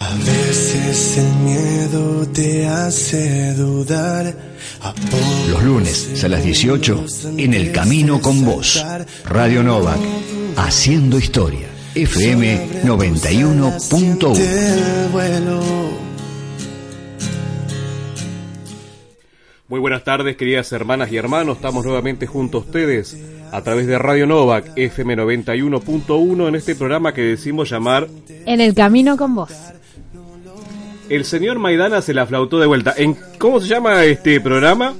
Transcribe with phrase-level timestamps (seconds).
[0.00, 4.34] A veces el miedo te hace dudar.
[5.48, 7.04] Los lunes a las 18
[7.38, 8.84] en El Camino con Vos.
[9.24, 9.98] Radio Novak.
[10.56, 11.68] Haciendo historia.
[11.94, 14.34] FM 91.1.
[14.36, 15.60] Del vuelo.
[19.68, 21.56] Muy buenas tardes, queridas hermanas y hermanos.
[21.56, 23.16] Estamos nuevamente junto a ustedes
[23.52, 28.08] a través de Radio Novak FM 91.1 en este programa que decimos llamar
[28.44, 29.50] En el camino con vos.
[31.08, 32.94] El señor Maidana se la flautó de vuelta.
[32.96, 34.94] ¿En cómo se llama este programa?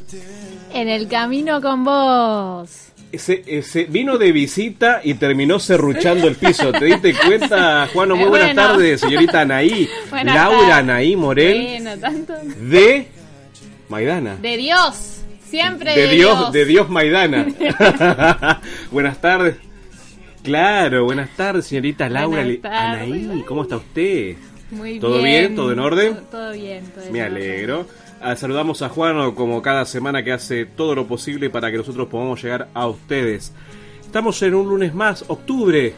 [0.73, 2.71] En el camino con vos.
[3.13, 6.73] Ese vino de visita y terminó serruchando el piso.
[6.73, 8.17] ¿Te diste cuenta, Juano?
[8.17, 8.69] Muy Eh, buenas bueno.
[8.71, 9.89] tardes, señorita Anaí.
[10.11, 10.77] Buenas Laura.
[10.79, 12.33] Anaí Morel Bueno, tanto.
[12.61, 13.07] de
[13.89, 14.35] Maidana.
[14.37, 15.21] De Dios.
[15.49, 17.47] Siempre de Dios, de Dios Maidana.
[18.91, 19.57] buenas tardes.
[20.43, 23.03] Claro, buenas tardes, señorita Laura Buenas Le- tardes.
[23.03, 23.43] Anaí.
[23.47, 24.35] ¿Cómo está usted?
[24.71, 25.55] Muy ¿Todo bien?
[25.55, 26.15] ¿Todo en orden?
[26.15, 26.85] Todo, todo bien.
[26.95, 27.37] todo Me orden.
[27.37, 27.87] alegro.
[28.21, 32.09] Ah, saludamos a Juan como cada semana que hace todo lo posible para que nosotros
[32.09, 33.53] podamos llegar a ustedes.
[34.03, 35.95] Estamos en un lunes más, octubre.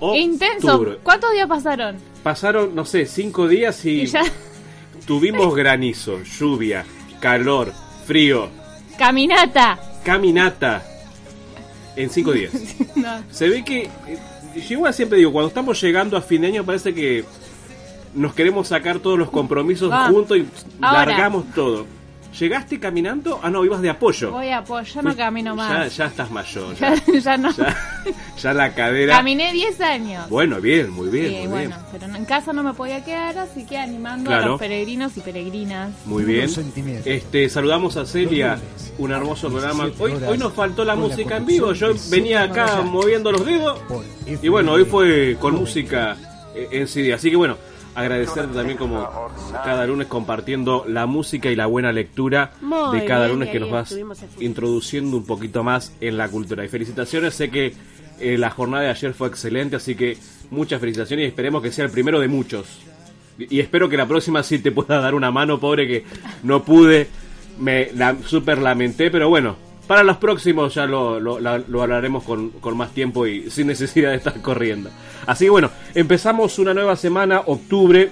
[0.00, 0.18] Octubre.
[0.20, 0.98] Intenso.
[1.02, 1.96] ¿Cuántos días pasaron?
[2.22, 4.22] Pasaron, no sé, cinco días y, Y ya.
[5.06, 6.84] tuvimos granizo, lluvia,
[7.20, 7.72] calor,
[8.06, 8.48] frío,
[8.98, 9.78] Caminata.
[10.04, 10.82] caminata.
[11.96, 12.52] En cinco días.
[12.96, 13.22] No.
[13.30, 13.88] Se ve que.
[14.60, 17.24] Yo igual siempre digo, cuando estamos llegando a fin de año parece que
[18.14, 20.46] nos queremos sacar todos los compromisos juntos y
[20.80, 21.06] Ahora.
[21.06, 21.86] largamos todo.
[22.38, 23.38] ¿Llegaste caminando?
[23.42, 24.32] Ah, no, ibas de apoyo.
[24.32, 24.92] Voy a apoyo.
[24.94, 25.96] Yo no camino Ya, más.
[25.96, 26.74] ya estás mayor.
[26.74, 27.52] Ya, Ya, ya no.
[27.52, 27.76] ya,
[28.42, 29.16] ya la cadera.
[29.16, 30.28] Caminé 10 años.
[30.28, 31.80] Bueno, bien, muy bien, Sí, muy bueno, bien.
[32.00, 34.44] pero en casa no me podía quedar, así que animando Claro.
[34.44, 35.90] a los peregrinos y peregrinas.
[36.06, 36.50] Muy bien.
[37.04, 38.58] Este, saludamos a Celia,
[38.98, 39.88] un hermoso programa.
[39.98, 41.72] Hoy, hoy nos faltó la música en vivo.
[41.72, 43.78] Yo venía acá moviendo los dedos
[44.26, 46.16] y bueno, hoy fue con música
[46.54, 47.12] eh, en CD.
[47.14, 47.56] Así que bueno,
[47.94, 49.08] agradecerte también como
[49.52, 53.60] cada lunes compartiendo la música y la buena lectura Muy de cada bien, lunes que
[53.60, 53.96] nos vas
[54.40, 56.64] introduciendo un poquito más en la cultura.
[56.64, 57.74] Y felicitaciones, sé que
[58.20, 60.16] eh, la jornada de ayer fue excelente, así que
[60.50, 62.66] muchas felicitaciones y esperemos que sea el primero de muchos.
[63.38, 66.04] Y y espero que la próxima sí te pueda dar una mano, pobre que
[66.42, 67.08] no pude.
[67.58, 69.56] Me la, super lamenté, pero bueno,
[69.86, 73.66] para los próximos ya lo, lo, la- lo hablaremos con, con más tiempo y sin
[73.66, 74.90] necesidad de estar corriendo.
[75.26, 78.10] Así que bueno, empezamos una nueva semana, octubre,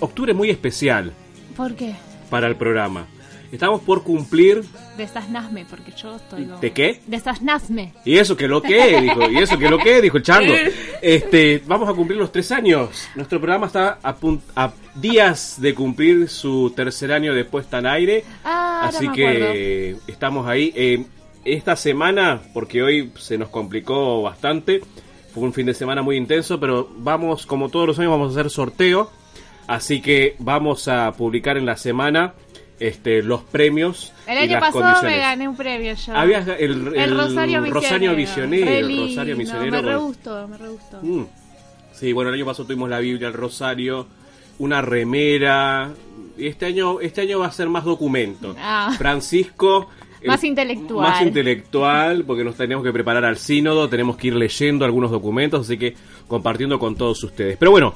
[0.00, 1.12] octubre muy especial
[1.56, 1.94] ¿Por qué?
[2.30, 3.06] para el programa.
[3.52, 4.64] Estamos por cumplir...
[4.96, 6.46] Desasnazme, porque yo estoy...
[6.46, 7.00] como- ¿De qué?
[7.06, 7.92] Desasnazme.
[8.04, 10.52] Y eso que lo que, dijo, y eso que lo que, dijo el chango.
[11.02, 13.08] Este, vamos a cumplir los tres años.
[13.16, 14.16] Nuestro programa está a,
[14.56, 18.24] a días de cumplir su tercer año de puesta en aire.
[18.44, 20.72] Ah, Así me que estamos ahí.
[20.76, 21.04] Eh,
[21.44, 24.80] esta semana, porque hoy se nos complicó bastante,
[25.34, 28.40] fue un fin de semana muy intenso, pero vamos, como todos los años, vamos a
[28.40, 29.10] hacer sorteo.
[29.66, 32.34] Así que vamos a publicar en la semana
[32.80, 34.12] este, los premios.
[34.26, 36.14] El y año las pasado me gané un premio yo.
[36.14, 37.74] Habías el, el Rosario Misionero.
[37.74, 40.98] Rosario Misionero, Rosario Misionero Me re gustó, me re gustó.
[41.02, 41.26] Mm.
[41.92, 44.06] Sí, bueno, el año pasado tuvimos la Biblia, el Rosario,
[44.58, 45.92] una remera.
[46.36, 48.56] Y este año, este año va a ser más documento.
[48.58, 48.94] Ah.
[48.98, 49.88] Francisco.
[50.24, 51.10] Más intelectual.
[51.10, 55.62] Más intelectual, porque nos tenemos que preparar al sínodo, tenemos que ir leyendo algunos documentos,
[55.62, 55.96] así que
[56.28, 57.56] compartiendo con todos ustedes.
[57.56, 57.92] Pero bueno,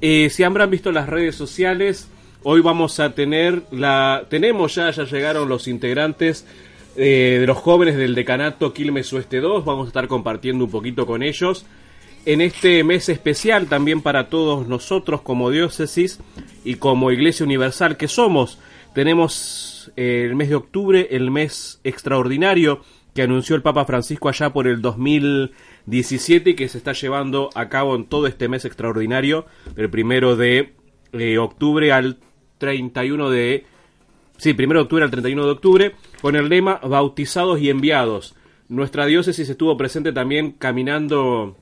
[0.00, 2.08] eh, si habrán visto las redes sociales,
[2.44, 4.24] hoy vamos a tener la...
[4.28, 6.46] Tenemos ya, ya llegaron los integrantes
[6.96, 11.06] eh, de los jóvenes del decanato Quilmes Oeste 2, vamos a estar compartiendo un poquito
[11.06, 11.64] con ellos.
[12.24, 16.20] En este mes especial también para todos nosotros como diócesis
[16.64, 18.58] y como Iglesia Universal que somos,
[18.94, 22.82] tenemos eh, el mes de octubre, el mes extraordinario
[23.14, 27.68] que anunció el Papa Francisco allá por el 2017 y que se está llevando a
[27.68, 30.74] cabo en todo este mes extraordinario, del primero de
[31.12, 32.18] eh, octubre al
[32.66, 33.66] 31 de...
[34.36, 38.36] Sí, primero de octubre al 31 de octubre, con el lema Bautizados y Enviados.
[38.68, 41.56] Nuestra diócesis estuvo presente también caminando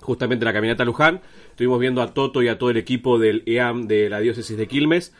[0.00, 1.20] justamente en la caminata Luján.
[1.50, 4.68] Estuvimos viendo a Toto y a todo el equipo del EAM de la diócesis de
[4.68, 5.12] Quilmes.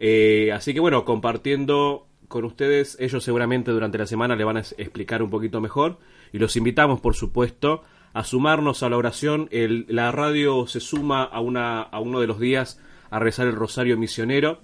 [0.00, 4.60] Eh, así que bueno, compartiendo con ustedes, ellos seguramente durante la semana le van a
[4.60, 5.98] explicar un poquito mejor.
[6.32, 9.48] Y los invitamos, por supuesto, a sumarnos a la oración.
[9.52, 12.80] El- la radio se suma a, una, a uno de los días
[13.14, 14.60] a rezar el Rosario Misionero.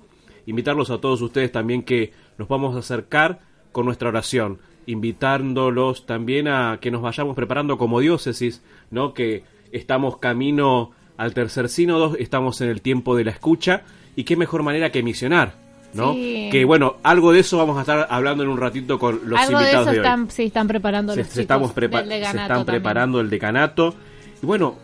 [0.47, 3.41] Invitarlos a todos ustedes también que nos vamos a acercar
[3.73, 9.13] con nuestra oración, invitándolos también a que nos vayamos preparando como diócesis, ¿no?
[9.15, 13.83] Que estamos camino al tercer sínodo, estamos en el tiempo de la escucha
[14.17, 15.55] y qué mejor manera que misionar,
[15.93, 16.15] ¿no?
[16.15, 16.49] Sí.
[16.51, 19.59] Que bueno, algo de eso vamos a estar hablando en un ratito con los Algo
[19.59, 22.09] de invitados eso de, hoy están, están preparando se, los se chicos estamos prepa- del
[22.09, 22.83] se decanato están también.
[22.83, 23.95] preparando el decanato.
[24.43, 24.77] Y bueno,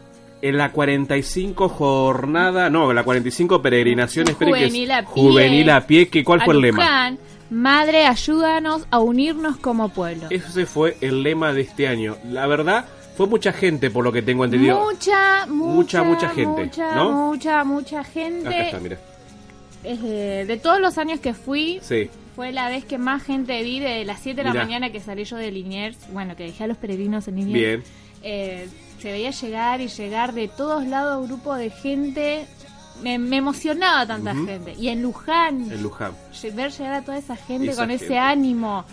[0.42, 5.08] en la 45 jornada, no, en la 45 peregrinación, Juvenil a pie.
[5.12, 7.16] juvenil a pie, que ¿cuál A fue el lema?
[7.48, 10.26] Madre, ayúdanos a unirnos como pueblo.
[10.30, 12.16] Ese fue el lema de este año.
[12.28, 12.86] La verdad,
[13.16, 14.80] fue mucha gente, por lo que tengo entendido.
[14.80, 17.10] Mucha, mucha, Mucha, mucha gente, mucha, ¿no?
[17.28, 18.48] mucha, mucha gente.
[18.48, 18.98] Acá está, mira.
[19.84, 23.78] Eh, de todos los años que fui, Sí, fue la vez que más gente vi
[23.78, 24.64] de las 7 de la Mirá.
[24.64, 25.96] mañana que salí yo de Liniers.
[26.12, 27.54] Bueno, que dejé a los peregrinos en Liniers.
[27.54, 27.82] bien.
[28.24, 28.68] Eh,
[29.00, 32.46] se veía llegar y llegar de todos lados grupo de gente.
[33.02, 34.74] Me, me emocionaba tanta gente.
[34.78, 36.12] Y en Luján, En Luján.
[36.54, 38.86] ver llegar a toda esa gente Esa con ese ánimo.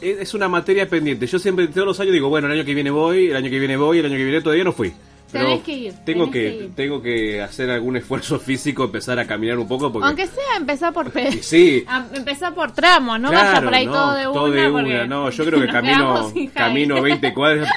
[0.00, 1.26] Es una materia pendiente.
[1.26, 3.58] Yo siempre, todos los años digo, bueno, el año que viene voy, el año que
[3.58, 4.92] viene voy, el año que viene todavía no fui.
[5.30, 6.70] Pero Tenés que ir, Tengo que, que ir.
[6.74, 10.92] tengo que hacer algún esfuerzo físico, empezar a caminar un poco porque Aunque sea empezar
[10.94, 11.84] por sí.
[11.88, 15.06] a- empezar por tramos, no vaya Claro, por ahí no, todo de una.
[15.06, 17.08] No, yo creo que camino, camino aire.
[17.10, 17.68] 20 cuadras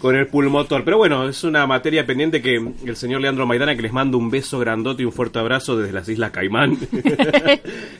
[0.00, 0.84] con el pulmotor.
[0.84, 4.30] Pero bueno, es una materia pendiente que el señor Leandro Maidana, que les mando un
[4.30, 6.76] beso grandote y un fuerte abrazo desde las Islas Caimán,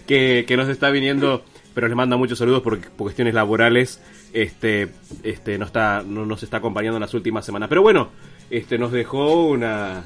[0.06, 1.44] que, que nos está viniendo,
[1.74, 4.00] pero les manda muchos saludos por, por cuestiones laborales.
[4.32, 4.88] Este,
[5.22, 7.68] este, no está, no nos está acompañando en las últimas semanas.
[7.68, 8.08] Pero bueno,
[8.50, 10.04] este, nos dejó una,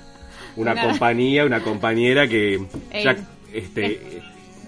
[0.56, 2.60] una, compañía, una compañera que
[3.02, 3.16] ya,
[3.52, 4.00] este,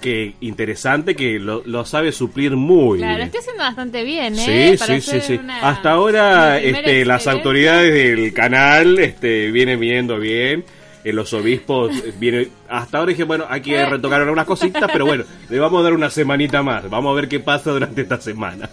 [0.01, 4.73] que interesante, que lo, lo sabe suplir muy Claro, estoy haciendo bastante bien, ¿eh?
[4.73, 10.19] Sí, Para sí, sí, una- Hasta ahora este, las autoridades del canal este, vienen viniendo
[10.19, 10.65] bien.
[11.05, 12.51] Eh, los obispos eh, vienen.
[12.69, 15.93] Hasta ahora dije, bueno, hay que retocar algunas cositas, pero bueno, le vamos a dar
[15.93, 16.89] una semanita más.
[16.89, 18.71] Vamos a ver qué pasa durante esta semana.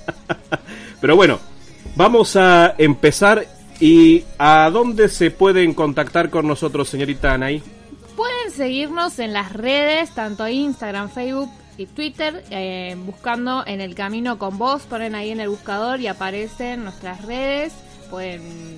[1.02, 1.40] pero bueno,
[1.96, 3.46] vamos a empezar.
[3.82, 7.64] ¿Y a dónde se pueden contactar con nosotros, señorita Anaí?
[8.16, 14.38] Pueden seguirnos en las redes, tanto Instagram, Facebook y Twitter, eh, buscando en el camino
[14.38, 17.74] con vos, ponen ahí en el buscador y aparecen nuestras redes,
[18.12, 18.78] pueden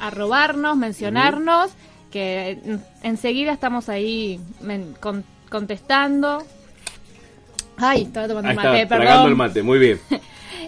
[0.00, 1.70] arrobarnos, mencionarnos,
[2.10, 6.42] que en- enseguida estamos ahí men- con- contestando.
[7.76, 9.36] Ay, estaba tomando Ahí mate, está, tragando el perdón.
[9.38, 10.00] mate, muy bien.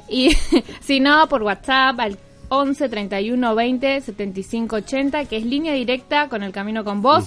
[0.08, 0.30] Y
[0.80, 6.42] si no, por WhatsApp al 11 31 20 75 80, que es línea directa con
[6.42, 7.26] el camino con vos.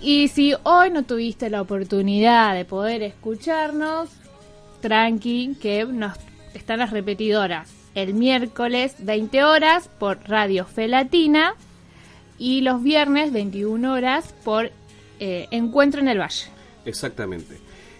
[0.00, 4.08] Y si hoy no tuviste la oportunidad de poder escucharnos,
[4.80, 6.16] tranqui, que nos
[6.54, 11.54] están las repetidoras el miércoles 20 horas por Radio Fe Latina
[12.40, 14.70] y los viernes 21 horas por
[15.20, 16.46] eh, Encuentro en el Valle.
[16.86, 17.58] Exactamente.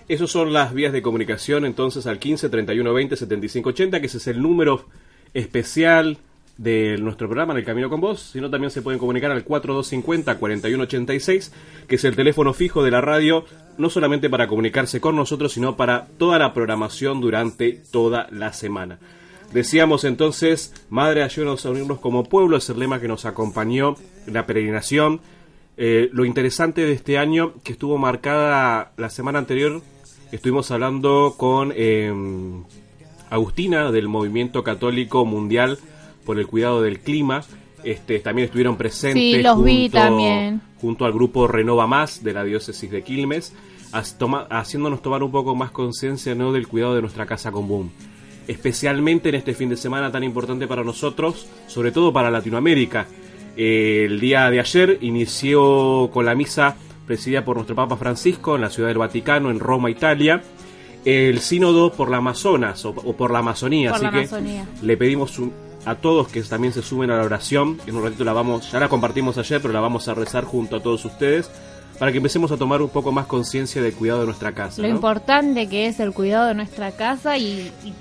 [0.09, 4.17] Esas son las vías de comunicación entonces al 15 31 20 75 80, que ese
[4.17, 4.87] es el número
[5.35, 6.19] especial
[6.57, 10.39] de nuestro programa en el Camino con Vos, sino también se pueden comunicar al 4250
[10.39, 11.53] 4186,
[11.87, 13.45] que es el teléfono fijo de la radio,
[13.79, 18.99] no solamente para comunicarse con nosotros, sino para toda la programación durante toda la semana.
[19.53, 24.35] Decíamos entonces, Madre, ayúdanos a unirnos como pueblo, es el lema que nos acompañó en
[24.35, 25.21] la peregrinación.
[25.77, 29.83] Eh, lo interesante de este año, que estuvo marcada la semana anterior,
[30.31, 32.13] estuvimos hablando con eh,
[33.31, 35.79] Agustina del Movimiento Católico Mundial
[36.25, 37.43] por el Cuidado del Clima.
[37.83, 40.61] Este, también estuvieron presentes Sí, los vi también.
[40.81, 43.55] junto al grupo Renova Más de la diócesis de Quilmes,
[43.91, 46.53] as- toma- haciéndonos tomar un poco más conciencia ¿no?
[46.53, 47.91] del cuidado de nuestra casa común.
[48.49, 53.07] Especialmente en este fin de semana tan importante para nosotros, sobre todo para Latinoamérica.
[53.57, 58.63] Eh, el día de ayer inició con la misa presidida por nuestro Papa Francisco en
[58.63, 60.43] la Ciudad del Vaticano, en Roma, Italia,
[61.05, 63.91] el sínodo por la Amazonas o, o por la Amazonía.
[63.91, 64.65] Por Así la que Amazonía.
[64.83, 65.53] le pedimos un-
[65.87, 67.79] a todos que también se sumen a la oración.
[67.87, 70.77] En un ratito la vamos, ya la compartimos ayer, pero la vamos a rezar junto
[70.77, 71.51] a todos ustedes
[71.99, 74.81] para que empecemos a tomar un poco más conciencia del cuidado de nuestra casa.
[74.83, 74.95] Lo ¿no?
[74.95, 77.93] importante que es el cuidado de nuestra casa y, y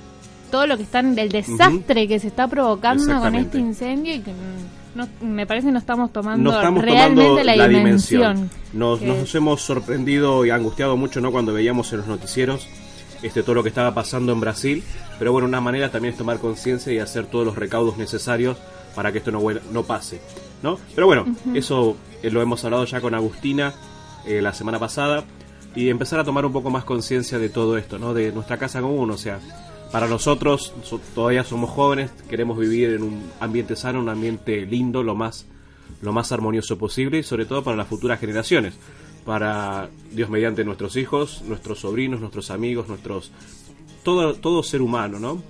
[0.49, 4.31] todo lo que están del desastre que se está provocando con este incendio y que
[4.31, 8.35] mm, no- me parece que no estamos tomando no estamos realmente tomando la, la, dimensión.
[8.35, 8.59] dimensión.
[8.73, 12.67] Nos, nos hemos sorprendido y angustiado mucho no cuando veíamos en los noticieros
[13.21, 14.81] este todo lo que estaba pasando en Brasil,
[15.17, 18.57] pero bueno, una manera también es tomar conciencia y hacer todos los recaudos necesarios
[18.95, 19.41] para que esto no,
[19.73, 20.21] no pase,
[20.63, 20.77] ¿no?
[20.95, 23.73] Pero bueno, eso eh, lo hemos hablado ya con Agustina
[24.25, 25.25] eh, la semana pasada
[25.75, 28.13] y empezar a tomar un poco más conciencia de todo esto, ¿no?
[28.13, 29.39] De nuestra casa común, o sea,
[29.91, 35.03] para nosotros so- todavía somos jóvenes, queremos vivir en un ambiente sano, un ambiente lindo,
[35.03, 35.45] lo más,
[36.01, 38.75] lo más armonioso posible y sobre todo para las futuras generaciones,
[39.25, 43.31] para Dios mediante nuestros hijos, nuestros sobrinos, nuestros amigos, nuestros
[44.03, 45.41] todo, todo ser humano, ¿no?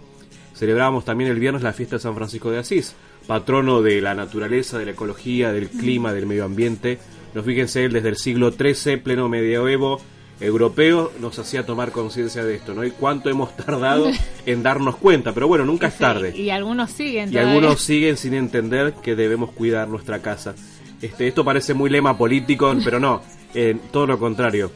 [0.56, 2.96] Celebramos también el viernes la fiesta de San Francisco de Asís,
[3.28, 6.98] patrono de la naturaleza, de la ecología, del clima, del medio ambiente.
[7.34, 10.02] Nos fíjense, él desde el siglo XIII, pleno medioevo
[10.42, 12.84] europeo, nos hacía tomar conciencia de esto, ¿no?
[12.86, 14.10] Y cuánto hemos tardado
[14.46, 16.38] en darnos cuenta, pero bueno, nunca es Sí, tarde.
[16.38, 17.52] Y algunos siguen Y todavía.
[17.54, 20.56] algunos siguen sin entender que debemos cuidar nuestra casa.
[21.02, 23.22] Este, esto parece muy lema político, pero no,
[23.54, 24.72] eh, todo lo contrario.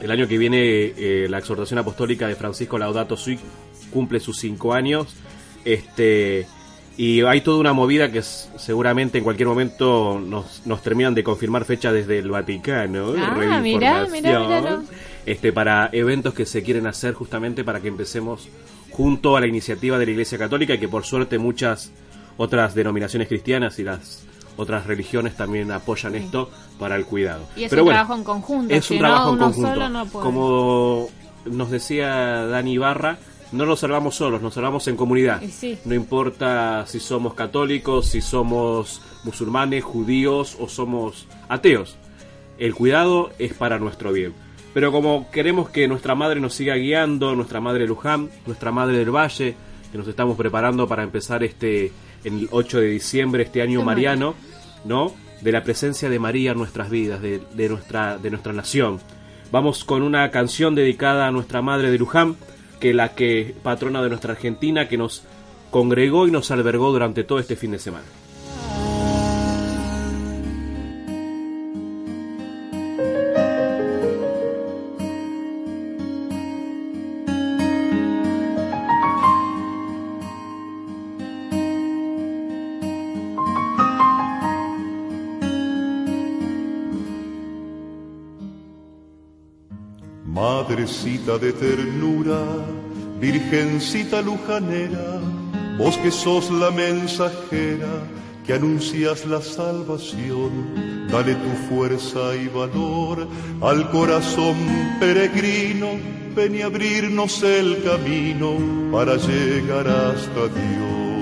[0.00, 0.58] El año que viene
[0.96, 3.38] eh, la exhortación apostólica de Francisco Laudato Si
[3.90, 5.14] cumple sus cinco años.
[5.64, 6.46] Este,
[6.96, 11.64] y hay toda una movida que seguramente en cualquier momento nos, nos terminan de confirmar
[11.64, 13.14] fecha desde el Vaticano.
[13.18, 14.80] Ah, mirá, mirá.
[15.26, 18.48] Este, para eventos que se quieren hacer justamente para que empecemos
[18.90, 21.92] junto a la iniciativa de la Iglesia Católica y que por suerte muchas
[22.36, 24.24] otras denominaciones cristianas y las
[24.56, 27.46] otras religiones también apoyan esto para el cuidado.
[27.56, 28.74] Y es Pero un bueno, trabajo en conjunto.
[28.74, 29.68] es un no, trabajo en conjunto.
[29.70, 30.24] solo no puede.
[30.24, 31.08] Como
[31.46, 33.18] nos decía Dani Barra,
[33.52, 35.42] no nos salvamos solos, nos salvamos en comunidad.
[35.50, 35.78] Sí.
[35.84, 41.96] No importa si somos católicos, si somos musulmanes, judíos o somos ateos.
[42.58, 44.34] El cuidado es para nuestro bien.
[44.72, 49.10] Pero como queremos que nuestra madre nos siga guiando, nuestra madre Luján, nuestra madre del
[49.10, 49.56] Valle,
[49.90, 51.92] que nos estamos preparando para empezar este
[52.22, 54.34] el 8 de diciembre, este año mariano,
[54.84, 55.12] ¿no?
[55.40, 59.00] De la presencia de María en nuestras vidas, de, de nuestra, de nuestra nación.
[59.50, 62.36] Vamos con una canción dedicada a nuestra madre de Luján,
[62.80, 65.22] que la que patrona de nuestra Argentina, que nos
[65.70, 68.06] congregó y nos albergó durante todo este fin de semana.
[90.40, 92.40] Madrecita de ternura,
[93.20, 95.20] virgencita lujanera,
[95.76, 97.92] vos que sos la mensajera
[98.46, 103.28] que anuncias la salvación, dale tu fuerza y valor
[103.60, 104.56] al corazón
[104.98, 105.88] peregrino,
[106.34, 108.56] ven y abrirnos el camino
[108.90, 111.20] para llegar hasta Dios.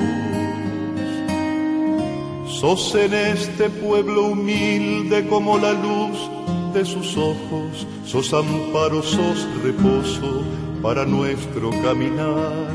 [2.61, 6.38] Sos en este pueblo humilde como la luz
[6.73, 10.43] de sus ojos, sos amparo, sos reposo
[10.83, 12.69] para nuestro caminar.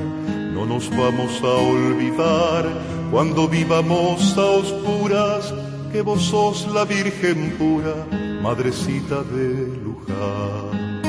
[0.54, 2.66] No nos vamos a olvidar
[3.12, 5.54] cuando vivamos a oscuras
[5.92, 7.96] que vos sos la Virgen pura,
[8.42, 11.02] madrecita de Luján.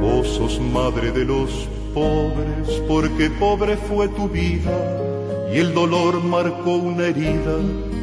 [0.00, 4.98] Vos sos madre de los pobres, porque pobre fue tu vida
[5.52, 7.58] y el dolor marcó una herida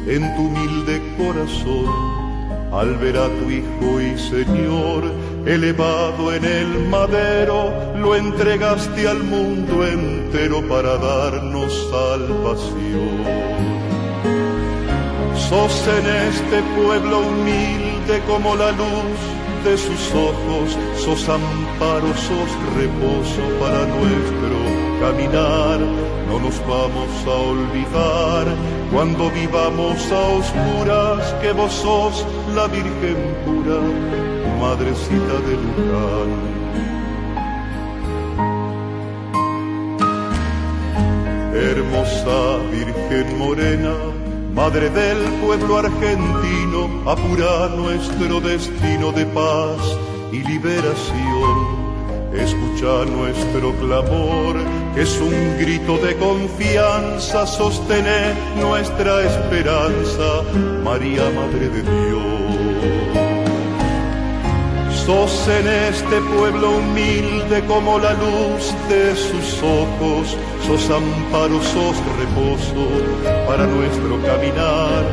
[0.06, 2.16] en tu humilde corazón.
[2.72, 5.04] Al ver a tu Hijo y Señor
[5.46, 13.24] elevado en el madero, lo entregaste al mundo entero para darnos salvación.
[15.48, 19.18] Sos en este pueblo humilde como la luz
[19.64, 24.56] de sus ojos, sos amparo, sos reposo para nuestro
[25.00, 25.78] caminar.
[26.28, 28.46] No nos vamos a olvidar
[28.92, 33.80] cuando vivamos a oscuras que vos sos la Virgen pura,
[34.60, 36.56] madrecita de Luján.
[41.54, 43.94] Hermosa Virgen Morena,
[44.54, 49.80] Madre del pueblo argentino, apura nuestro destino de paz
[50.32, 51.86] y liberación.
[52.32, 54.56] Escucha nuestro clamor,
[54.96, 60.42] es un grito de confianza, sostener nuestra esperanza,
[60.82, 62.36] María Madre de Dios.
[65.04, 70.36] Sos en este pueblo humilde como la luz de sus ojos,
[70.66, 72.88] sos amparo, sos reposo
[73.46, 75.04] para nuestro caminar.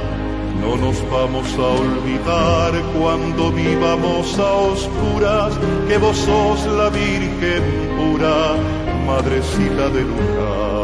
[0.61, 5.53] No nos vamos a olvidar cuando vivamos a oscuras
[5.87, 7.63] que vos sos la Virgen
[7.97, 8.55] pura,
[9.03, 10.82] madrecita de Luján.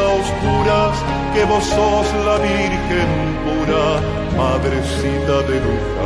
[0.00, 0.96] A oscuras
[1.34, 3.10] que vos sos la Virgen
[3.44, 3.84] pura,
[4.36, 5.99] madrecita de Luján.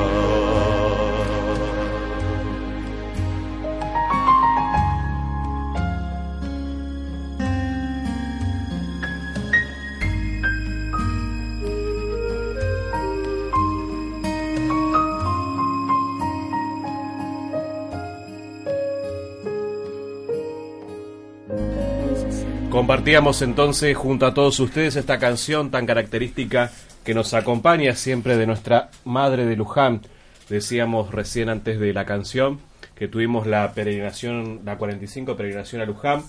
[22.74, 26.72] Compartíamos entonces junto a todos ustedes esta canción tan característica
[27.04, 30.00] que nos acompaña siempre de nuestra madre de Luján.
[30.48, 32.58] Decíamos recién antes de la canción
[32.96, 36.24] que tuvimos la peregrinación, la 45 peregrinación a Luján,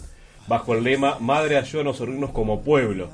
[0.45, 3.09] bajo el lema Madre ayúdanos a unirnos como pueblo.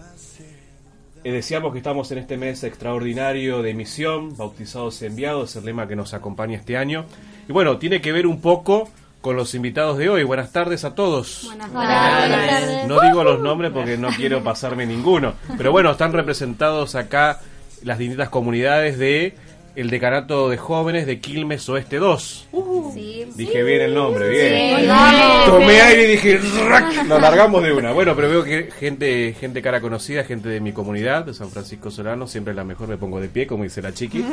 [1.24, 5.88] Eh, decíamos que estamos en este mes extraordinario de misión, bautizados y enviados, el lema
[5.88, 7.06] que nos acompaña este año.
[7.48, 8.90] Y bueno, tiene que ver un poco
[9.22, 10.24] con los invitados de hoy.
[10.24, 11.44] Buenas tardes a todos.
[11.46, 12.88] Buenas tardes.
[12.88, 15.36] No digo los nombres porque no quiero pasarme ninguno.
[15.58, 17.40] Pero bueno, están representados acá
[17.84, 19.36] las distintas comunidades de
[19.74, 22.48] el decanato de jóvenes de Quilmes Oeste 2.
[22.94, 23.26] Sí.
[23.36, 24.82] Dije bien el nombre, bien.
[24.82, 24.88] Sí.
[25.46, 27.94] Tomé aire y dije, "Rack", lo largamos de una.
[27.94, 31.90] Bueno, pero veo que gente, gente cara conocida, gente de mi comunidad, de San Francisco
[31.90, 34.26] Solano, siempre la mejor me pongo de pie, como dice la chiqui.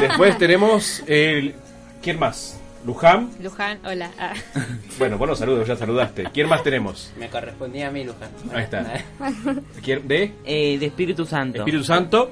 [0.00, 1.54] Después tenemos el...
[2.02, 2.58] ¿Quién más?
[2.86, 3.30] Luján.
[3.40, 4.10] Luján, hola.
[4.18, 4.32] Ah.
[4.98, 6.24] Bueno, bueno, saludos, ya saludaste.
[6.32, 7.12] ¿Quién más tenemos?
[7.18, 8.30] Me correspondía a mí, Luján.
[8.54, 9.04] Ahí está.
[9.82, 10.08] ¿Quién?
[10.08, 10.32] ¿De?
[10.44, 11.58] Eh, de Espíritu Santo.
[11.58, 12.30] Espíritu Santo.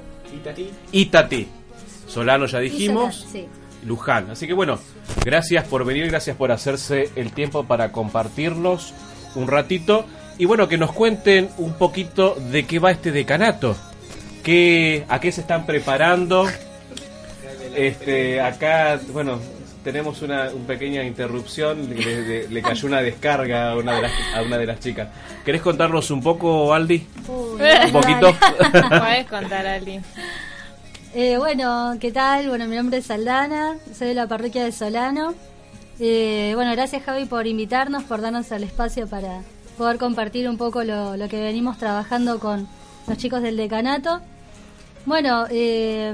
[0.91, 1.47] Y Tati.
[2.07, 3.27] Solano ya dijimos.
[3.31, 3.45] Sí.
[3.85, 4.31] Luján.
[4.31, 4.79] Así que bueno,
[5.23, 8.93] gracias por venir, gracias por hacerse el tiempo para compartirnos
[9.35, 10.05] un ratito.
[10.37, 13.75] Y bueno, que nos cuenten un poquito de qué va este decanato.
[14.43, 16.47] ¿Qué, ¿A qué se están preparando?
[17.75, 19.37] Este, acá, bueno,
[19.85, 24.11] tenemos una, una pequeña interrupción, le, le- le cayó una descarga a una, de las,
[24.35, 25.07] a una de las chicas.
[25.45, 27.07] ¿Querés contarnos un poco, Aldi?
[27.29, 28.35] Un poquito.
[28.99, 30.01] Puedes contar, Ali.
[31.13, 32.49] Eh, bueno, ¿qué tal?
[32.49, 35.33] Bueno, mi nombre es Aldana, soy de la parroquia de Solano.
[35.99, 39.41] Eh, bueno, gracias Javi por invitarnos, por darnos el espacio para
[39.77, 42.67] poder compartir un poco lo, lo que venimos trabajando con
[43.07, 44.19] los chicos del decanato.
[45.05, 46.13] Bueno, eh,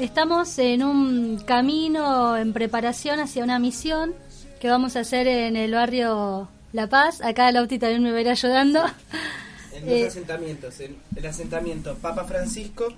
[0.00, 4.14] estamos en un camino en preparación hacia una misión
[4.60, 7.20] que vamos a hacer en el barrio La Paz.
[7.22, 8.84] Acá Lauti también me va a ir ayudando.
[9.74, 12.88] En Eh, dos asentamientos, en el asentamiento Papa Francisco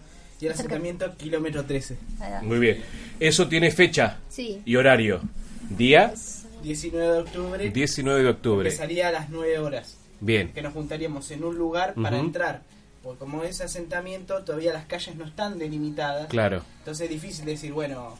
[0.40, 1.96] y el asentamiento Kilómetro 13.
[2.42, 2.82] Muy bien.
[3.20, 4.60] Eso tiene fecha Sí.
[4.64, 5.20] y horario.
[5.76, 6.12] Día
[6.62, 8.68] 19 de octubre 19 de octubre.
[8.68, 9.96] empezaría a las 9 horas.
[10.20, 10.52] Bien.
[10.52, 12.62] Que nos juntaríamos en un lugar para entrar.
[13.04, 16.26] Porque como es asentamiento, todavía las calles no están delimitadas.
[16.28, 16.62] Claro.
[16.78, 18.18] Entonces es difícil decir, bueno,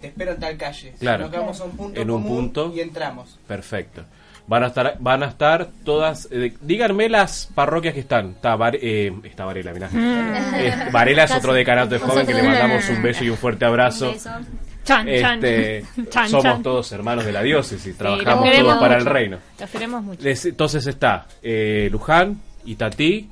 [0.00, 0.92] te espero en tal calle.
[0.98, 1.22] Claro.
[1.24, 2.72] Nos quedamos a un punto En un punto.
[2.74, 3.38] y entramos.
[3.46, 4.04] Perfecto.
[4.46, 6.28] Van a estar, van a estar todas.
[6.30, 8.30] eh, díganme las parroquias que están.
[8.32, 9.88] Está, Var- eh, está Varela, mirá.
[9.94, 13.64] Eh, Varela es otro decanato de joven que le mandamos un beso y un fuerte
[13.64, 14.12] abrazo.
[14.12, 14.44] Chan,
[14.84, 15.08] chan.
[15.08, 16.62] Este, Chan, somos chan.
[16.62, 19.38] todos hermanos de la diócesis, Sí, trabajamos todos para el reino.
[19.58, 20.20] Los queremos mucho.
[20.28, 23.30] Entonces está eh, Luján, Itatí,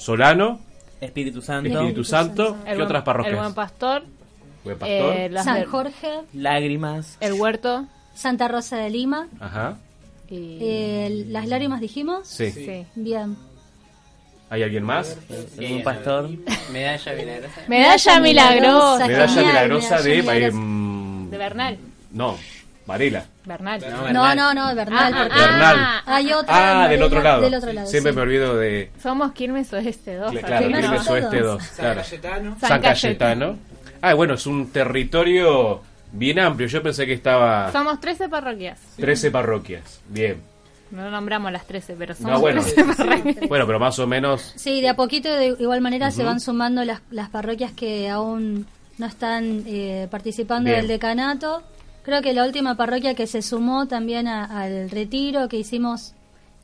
[0.00, 0.60] Solano,
[1.00, 1.68] Espíritu Santo.
[1.70, 2.56] Espíritu Santo.
[2.60, 3.34] El ¿Qué buen- otras parroquias?
[3.34, 4.04] El Buen Pastor.
[4.64, 5.14] Buen Pastor.
[5.16, 7.16] eh, las San Jorge, Lágrimas.
[7.20, 7.86] el Huerto.
[8.14, 9.78] Santa Rosa de Lima, Ajá.
[10.28, 10.58] Y...
[10.60, 12.26] eh, las lágrimas dijimos.
[12.28, 12.50] Sí.
[12.50, 12.84] sí.
[12.94, 13.36] Bien.
[14.50, 15.16] ¿Hay alguien más?
[15.58, 16.28] Un pastor.
[16.72, 17.60] Medalla milagrosa.
[17.68, 19.06] Medalla milagrosa.
[19.06, 20.10] Medalla milagrosa de.
[20.22, 20.56] medalla eh, milagrosa.
[20.58, 21.78] mm, De Bernal.
[22.10, 22.36] no,
[22.90, 23.24] Varela.
[23.44, 23.80] Bernal.
[24.12, 25.14] No, no, no, Bernal.
[25.14, 26.02] Ah, porque Bernal.
[26.06, 26.54] Hay otra.
[26.56, 27.40] Ah, del Varela, otro lado.
[27.42, 27.86] Del otro lado.
[27.86, 28.16] Siempre sí.
[28.16, 28.90] me olvido de.
[29.00, 30.32] Somos Quilmes Oeste 2.
[30.32, 31.58] Claro, Quilmes Quilmes Oeste Oeste dos.
[31.58, 31.62] 2.
[31.62, 32.00] San Claro.
[32.02, 32.56] Cayetano.
[32.60, 33.58] San Cayetano.
[34.02, 36.66] Ah, bueno, es un territorio bien amplio.
[36.68, 38.80] Yo pensé que estaba Somos 13 parroquias.
[38.96, 40.00] 13 parroquias.
[40.08, 40.42] Bien.
[40.90, 42.62] No nombramos las 13, pero somos No, bueno.
[42.62, 43.48] 13 parroquias.
[43.48, 44.52] Bueno, pero más o menos.
[44.56, 48.66] Sí, de a poquito, de igual manera, se van sumando las, las parroquias que aún
[48.98, 50.80] no están eh, participando Bien.
[50.80, 51.62] del decanato.
[52.10, 56.12] Creo que la última parroquia que se sumó también a- al retiro que hicimos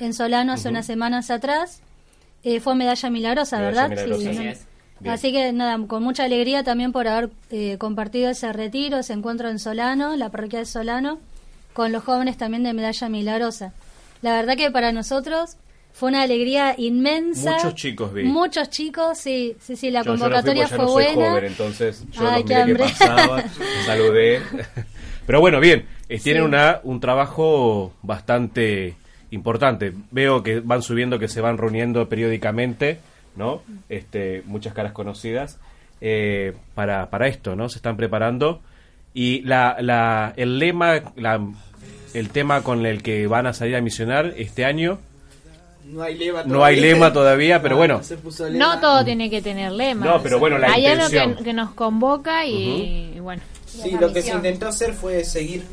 [0.01, 1.83] en Solano hace unas semanas atrás
[2.43, 3.91] eh, fue Medalla Milagrosa, Medalla ¿verdad?
[4.07, 4.23] Milagrosa.
[4.23, 4.51] Sí, Así ¿no?
[4.51, 4.67] es.
[4.99, 5.15] Bien.
[5.15, 9.49] Así que nada, con mucha alegría también por haber eh, compartido ese retiro, ese encuentro
[9.49, 11.21] en Solano, la parroquia de Solano,
[11.75, 13.73] con los jóvenes también de Medalla Milagrosa.
[14.23, 15.59] La verdad que para nosotros
[15.93, 17.53] fue una alegría inmensa.
[17.53, 18.25] Muchos chicos vi.
[18.25, 21.31] Muchos chicos, sí, sí, sí, la Yo- yo no fui convocatoria fue no soy buena.
[21.31, 22.93] joven, entonces yo Ay, los qué miré que
[23.87, 24.43] saludé.
[25.27, 28.95] Pero bueno, bien, eh, tienen una, un trabajo bastante
[29.31, 29.93] importante.
[30.11, 33.01] Veo que van subiendo, que se van reuniendo periódicamente
[33.37, 33.63] ¿no?
[33.89, 35.59] Este, muchas caras conocidas
[36.01, 37.69] eh, para, para esto, ¿no?
[37.69, 38.61] Se están preparando
[39.15, 41.41] y la, la, el lema, la,
[42.15, 44.99] el tema con el que van a salir a misionar este año,
[45.85, 48.75] No hay lema no hay lema todavía, pero No, bueno, no se puso lema.
[48.75, 50.05] No todo tiene que tener lema.
[50.07, 51.37] No, pero bueno, la Hay algo intención.
[51.37, 53.43] que, que nos convoca y, y bueno.
[53.83, 55.65] Sí, lo que se intentó hacer fue seguir.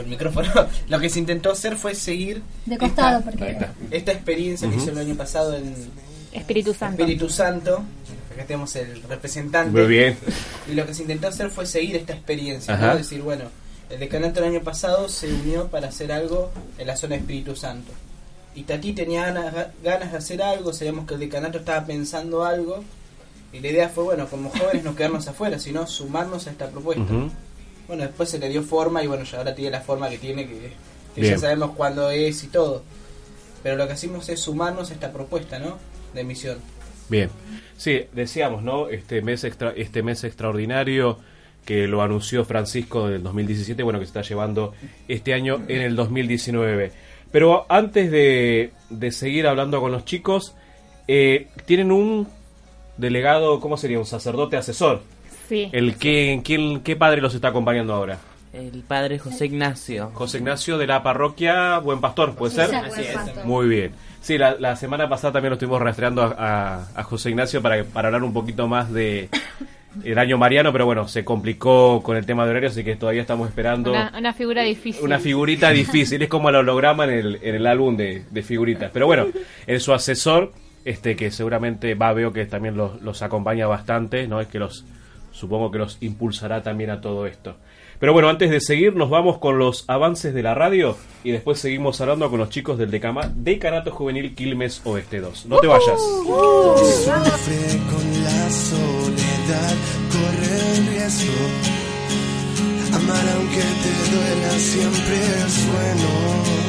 [0.00, 0.50] El micrófono.
[0.88, 3.58] Lo que se intentó hacer fue seguir De costado, esta, porque-
[3.92, 5.72] esta experiencia que hizo el año pasado en
[6.32, 7.00] Espíritu Santo.
[7.02, 7.82] Espíritu Santo.
[8.34, 9.70] Acá tenemos el representante.
[9.78, 10.16] Muy bien.
[10.70, 12.76] Y lo que se intentó hacer fue seguir esta experiencia.
[12.76, 12.96] ¿no?
[12.96, 13.44] Decir, bueno,
[13.88, 17.54] el decanato el año pasado se unió para hacer algo en la zona de Espíritu
[17.56, 17.92] Santo.
[18.56, 22.82] Y Tati tenía ganas, ganas de hacer algo, sabíamos que el decanato estaba pensando algo.
[23.52, 27.04] Y la idea fue, bueno, como jóvenes no quedarnos afuera, sino sumarnos a esta propuesta.
[27.86, 30.46] Bueno, después se le dio forma y bueno, ya ahora tiene la forma que tiene,
[30.46, 30.72] que,
[31.22, 32.82] ya sabemos cuándo es y todo.
[33.62, 35.78] Pero lo que hacemos es sumarnos a esta propuesta, ¿no?
[36.14, 36.58] De misión.
[37.08, 37.30] Bien.
[37.76, 38.88] Sí, decíamos, ¿no?
[38.88, 41.18] Este mes extra, este mes extraordinario
[41.64, 44.74] que lo anunció Francisco del 2017, bueno, que se está llevando
[45.06, 46.92] este año en el 2019.
[47.32, 50.54] Pero antes de, de seguir hablando con los chicos,
[51.06, 52.28] eh, tienen un
[52.98, 53.98] delegado, ¿cómo sería?
[53.98, 55.00] Un sacerdote asesor.
[55.48, 55.68] Sí.
[55.72, 58.18] El que, ¿quién, ¿Qué padre los está acompañando ahora?
[58.52, 60.10] El padre José Ignacio.
[60.14, 62.74] José Ignacio de la parroquia Buen Pastor, ¿puede ser?
[62.74, 63.44] Así es.
[63.44, 63.92] Muy bien.
[64.20, 67.84] Sí, la, la semana pasada también lo estuvimos rastreando a, a- a José Ignacio para,
[67.84, 69.28] para hablar un poquito más de
[70.04, 73.20] el año mariano, pero bueno, se complicó con el tema de horario, así que todavía
[73.22, 75.02] estamos esperando Una, una figura difícil.
[75.04, 76.20] una figurita difícil.
[76.22, 78.90] Es como el holograma en el, en el álbum de, de figuritas.
[78.92, 79.26] Pero bueno,
[79.66, 80.52] en su asesor,
[80.84, 84.40] este que seguramente va, veo que también los, los acompaña bastante, ¿no?
[84.40, 84.84] Es que los,
[85.32, 87.56] supongo que los impulsará también a todo esto.
[87.98, 91.58] Pero bueno, antes de seguir, nos vamos con los avances de la radio y después
[91.58, 95.46] seguimos hablando con los chicos del Decama, Decanato Juvenil Quilmes Oeste 2.
[95.46, 96.00] No te vayas.
[96.00, 99.74] Sufre con la soledad,
[100.12, 101.32] corre el riesgo.
[102.94, 106.67] Amar aunque te duela siempre es bueno.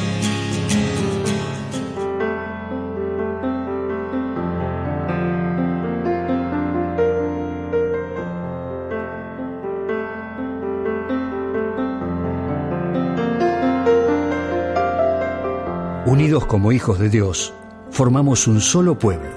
[16.20, 17.54] Unidos como hijos de Dios,
[17.90, 19.30] formamos un solo pueblo.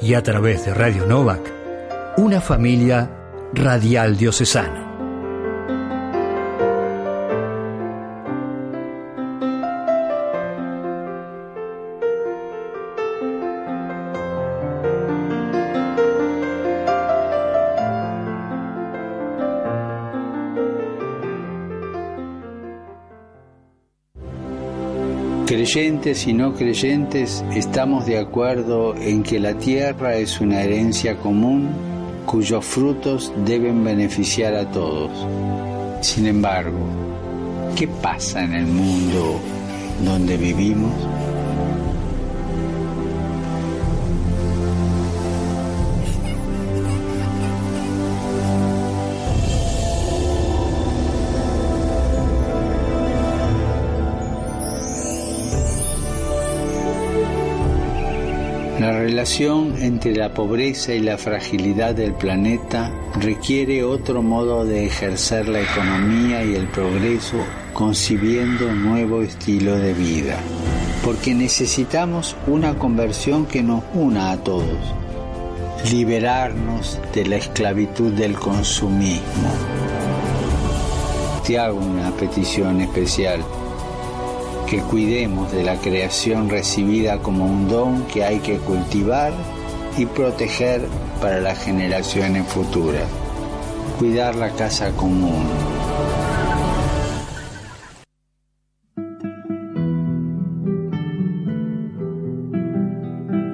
[0.00, 1.52] Y a través de Radio Novak,
[2.16, 3.08] una familia
[3.54, 4.85] radial diocesana.
[25.66, 31.70] Creyentes y no creyentes estamos de acuerdo en que la tierra es una herencia común
[32.24, 35.10] cuyos frutos deben beneficiar a todos.
[36.06, 36.78] Sin embargo,
[37.74, 39.40] ¿qué pasa en el mundo
[40.04, 40.92] donde vivimos?
[59.06, 62.90] Relación entre la pobreza y la fragilidad del planeta
[63.20, 67.36] requiere otro modo de ejercer la economía y el progreso
[67.72, 70.40] concibiendo un nuevo estilo de vida.
[71.04, 74.80] Porque necesitamos una conversión que nos una a todos.
[75.92, 79.52] Liberarnos de la esclavitud del consumismo.
[81.46, 83.40] Te hago una petición especial
[84.66, 89.32] que cuidemos de la creación recibida como un don que hay que cultivar
[89.96, 90.82] y proteger
[91.20, 93.08] para las generaciones futuras.
[93.98, 95.46] Cuidar la casa común.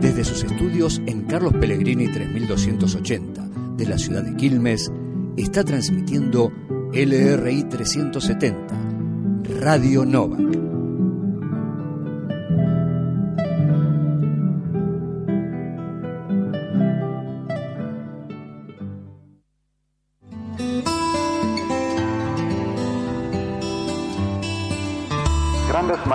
[0.01, 3.42] Desde sus estudios en Carlos Pellegrini 3280
[3.77, 4.90] de la ciudad de Quilmes,
[5.37, 6.51] está transmitiendo
[6.92, 8.75] LRI 370,
[9.61, 10.71] Radio Novak.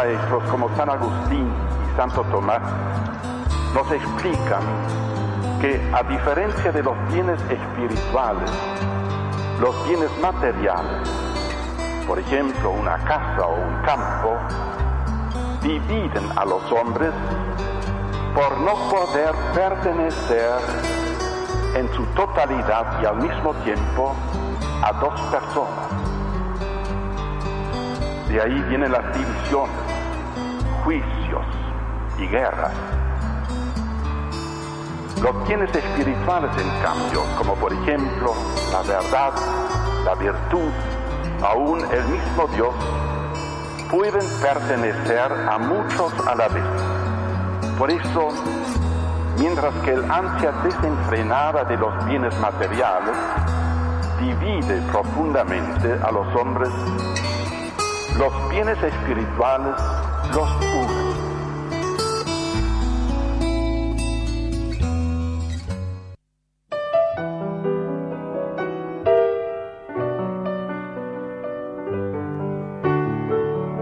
[0.08, 1.52] Maestros como San Agustín
[1.86, 2.62] y Santo Tomás
[3.74, 4.62] nos explican
[5.60, 8.50] que a diferencia de los bienes espirituales,
[9.60, 11.10] los bienes materiales,
[12.08, 14.38] por ejemplo una casa o un campo,
[15.62, 17.12] dividen a los hombres
[18.34, 20.60] por no poder pertenecer
[21.76, 24.16] en su totalidad y al mismo tiempo
[24.84, 26.08] a dos personas.
[28.30, 29.97] De ahí vienen las divisiones,
[30.88, 31.44] juicios
[32.18, 32.72] y guerras.
[35.22, 38.34] Los bienes espirituales, en cambio, como por ejemplo
[38.72, 39.34] la verdad,
[40.06, 40.72] la virtud,
[41.44, 42.74] aún el mismo Dios,
[43.92, 46.64] pueden pertenecer a muchos a la vez.
[47.78, 48.30] Por eso,
[49.40, 53.18] mientras que el ansia desenfrenada de los bienes materiales
[54.22, 56.70] divide profundamente a los hombres,
[58.18, 59.76] los bienes espirituales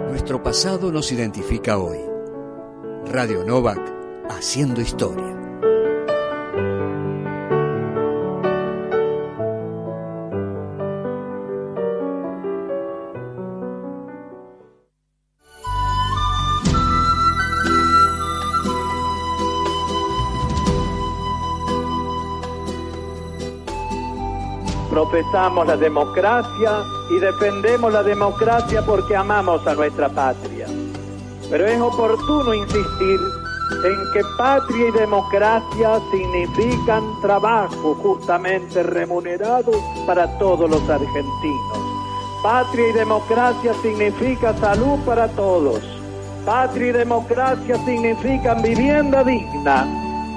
[0.09, 1.99] Nuestro pasado nos identifica hoy.
[3.05, 3.79] Radio Novak,
[4.29, 5.44] haciendo historia.
[25.15, 30.67] Profesamos la democracia y defendemos la democracia porque amamos a nuestra patria.
[31.49, 33.19] Pero es oportuno insistir
[33.85, 39.71] en que patria y democracia significan trabajo justamente remunerado
[40.05, 41.79] para todos los argentinos.
[42.43, 45.79] Patria y democracia significa salud para todos.
[46.45, 49.87] Patria y democracia significan vivienda digna.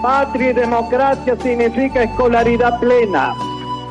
[0.00, 3.34] Patria y democracia significa escolaridad plena.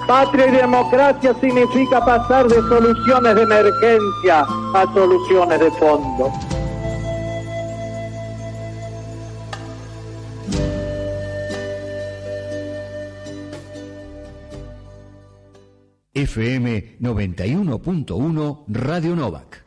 [0.08, 6.32] Patria y democracia significa pasar de soluciones de emergencia a soluciones de fondo.
[16.14, 19.66] FM 91.1 Radio Novak.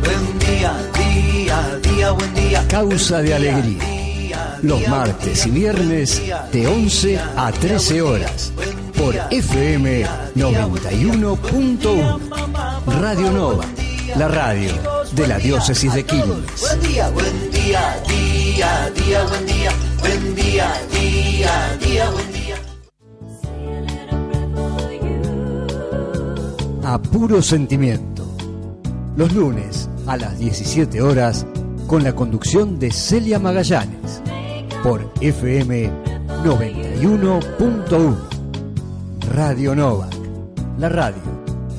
[0.00, 2.66] Buen día, día, día, buen día.
[2.68, 4.58] Causa de alegría.
[4.62, 8.52] Los martes y viernes de 11 a 13 horas
[9.00, 12.20] por FM 91.1
[13.00, 13.64] Radio Nova,
[14.16, 14.72] la radio
[15.12, 16.60] de la diócesis de Quilmes.
[16.60, 19.72] Buen día, buen día, día, día, buen día.
[20.00, 22.56] Buen día, día, día, buen día.
[26.84, 28.26] A puro sentimiento.
[29.16, 31.46] Los lunes a las 17 horas
[31.86, 34.20] con la conducción de Celia Magallanes
[34.82, 35.90] por FM
[36.44, 38.29] 91.1
[39.30, 40.12] Radio Novak,
[40.76, 41.22] la radio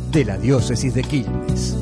[0.10, 1.76] de la diócesis de Quilmes.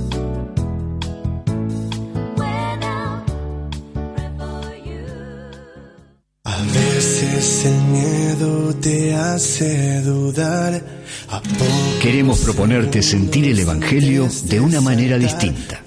[6.43, 10.84] A veces el miedo te hace dudar.
[11.29, 15.84] A poco Queremos proponerte sentir el Evangelio de una manera distinta.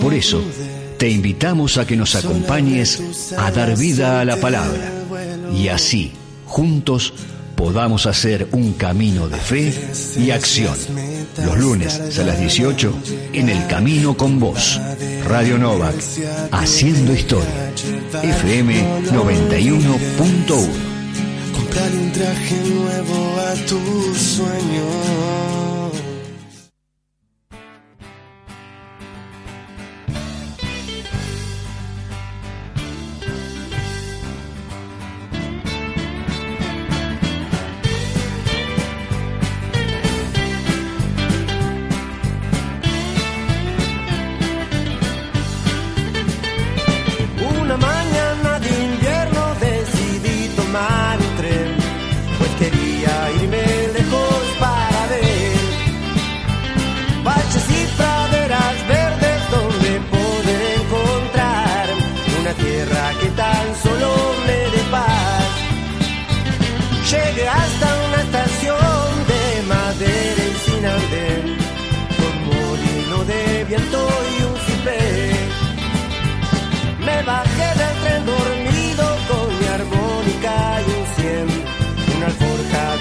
[0.00, 0.40] Por eso,
[0.96, 4.92] te invitamos a que nos acompañes a dar vida a la palabra
[5.52, 6.12] y así,
[6.46, 7.14] juntos,
[7.58, 9.74] podamos hacer un camino de fe
[10.16, 10.76] y acción.
[11.44, 12.94] Los lunes a las 18
[13.32, 14.80] en El Camino con Vos.
[15.26, 15.96] Radio Novak,
[16.52, 17.72] haciendo historia.
[18.22, 18.74] FM
[19.10, 20.68] 91.1.
[21.52, 25.67] comprar un traje nuevo a tu sueño.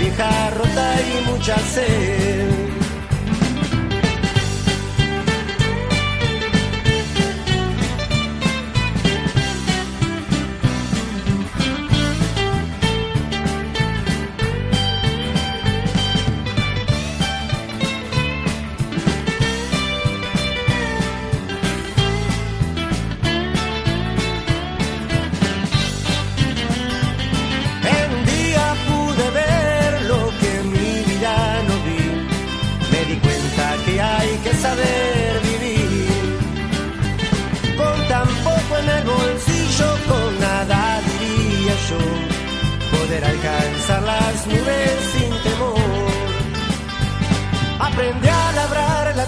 [0.08, 2.87] Vieja rota y mucha sed.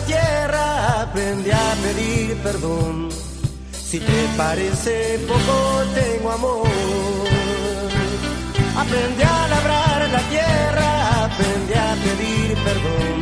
[0.10, 3.10] Tierra, aprendí a pedir perdón.
[3.72, 4.93] Si te parece
[5.30, 5.56] poco,
[6.00, 6.67] tengo amor.
[8.84, 10.89] Aprendí a labrar la tierra,
[11.26, 13.17] aprendí a pedir perdón.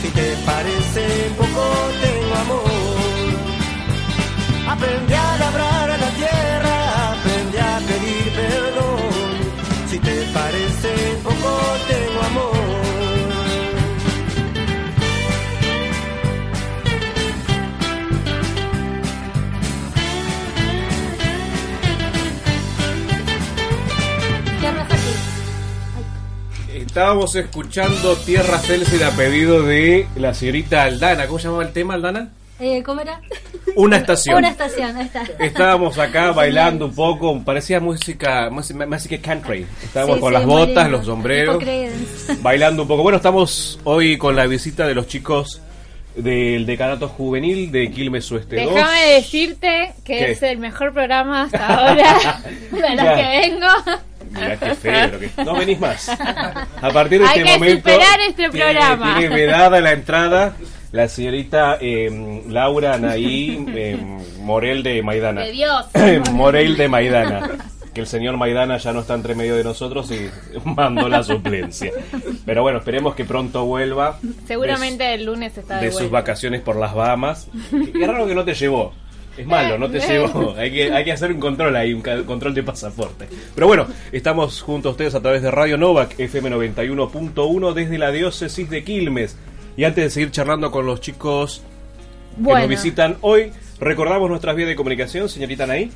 [0.00, 1.04] Si te parece
[1.40, 1.64] poco,
[2.04, 3.28] tengo amor.
[4.74, 6.76] Aprendí a labrar la tierra,
[7.12, 9.30] aprendí a pedir perdón.
[9.90, 10.90] Si te parece
[11.26, 11.52] poco,
[11.90, 12.31] tengo amor.
[26.92, 31.26] Estábamos escuchando Tierra Fértil a pedido de la señorita Aldana.
[31.26, 32.28] ¿Cómo se llamaba el tema, Aldana?
[32.60, 33.18] Eh, ¿Cómo era?
[33.76, 34.36] Una estación.
[34.36, 35.22] Una estación, ahí está.
[35.38, 39.64] Estábamos acá bailando un poco, parecía música, música, country.
[39.82, 40.98] Estábamos Sí, con sí, las botas, lindo.
[40.98, 41.64] los sombreros,
[42.42, 43.02] bailando un poco.
[43.02, 45.62] Bueno, estamos hoy con la visita de los chicos
[46.14, 48.74] del decanato juvenil de Quilmes Oeste 2.
[48.74, 50.30] Déjame decirte que ¿Qué?
[50.32, 53.14] es el mejor programa hasta ahora de los Ya.
[53.16, 53.66] que vengo.
[54.32, 56.08] Mirá qué feo, lo que- no venís más.
[56.82, 59.18] A partir de Hay este que momento superar este tiene- programa.
[59.18, 60.56] Tiene vedada la entrada
[60.92, 63.98] la señorita eh, Laura Anaí eh,
[64.40, 65.40] Morel de Maidana.
[65.42, 65.86] De Dios.
[66.32, 67.50] Morel de Maidana.
[67.94, 70.28] Que el señor Maidana ya no está entre medio de nosotros y
[70.64, 71.90] mandó la suplencia.
[72.44, 76.76] Pero bueno, esperemos que pronto vuelva Seguramente el lunes está de, de, sus vacaciones por
[76.76, 77.48] las Bahamas.
[77.70, 78.92] Qué raro que no te llevó.
[79.36, 80.54] Es malo, no te llevó.
[80.56, 83.26] Hay que, hay que hacer un control ahí, un control de pasaporte.
[83.54, 88.10] Pero bueno, estamos junto a ustedes a través de Radio Novak, FM 91.1, desde la
[88.10, 89.36] diócesis de Quilmes.
[89.76, 91.62] Y antes de seguir charlando con los chicos
[92.36, 92.60] que Bueno.
[92.60, 95.90] nos visitan hoy, recordamos nuestras vías de comunicación, señorita Anaí.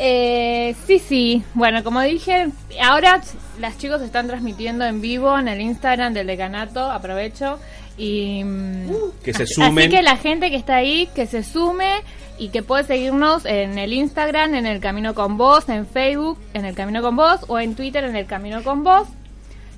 [0.00, 1.42] Eh, sí, sí.
[1.54, 2.48] Bueno, como dije,
[2.80, 3.20] ahora
[3.58, 6.80] las chicos están transmitiendo en vivo en el Instagram del decanato.
[6.90, 7.58] Aprovecho.
[7.96, 8.44] Y.
[8.44, 8.90] mm,
[9.24, 9.78] Que se sumen.
[9.86, 12.02] Así que la gente que está ahí, que se sume
[12.38, 16.64] y que puede seguirnos en el Instagram, en el Camino con Vos, en Facebook, en
[16.64, 19.08] el Camino con Vos, o en Twitter, en el Camino con Vos.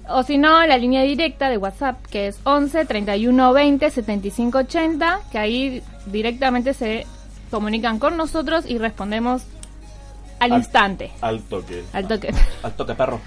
[0.08, 5.20] O si no, la línea directa de WhatsApp, que es 11 31 20 75 80,
[5.30, 7.06] que ahí directamente se
[7.50, 9.42] comunican con nosotros y respondemos
[10.38, 11.84] al, instante, Al toque.
[11.92, 12.32] al toque.
[12.62, 13.20] Al toque, perro.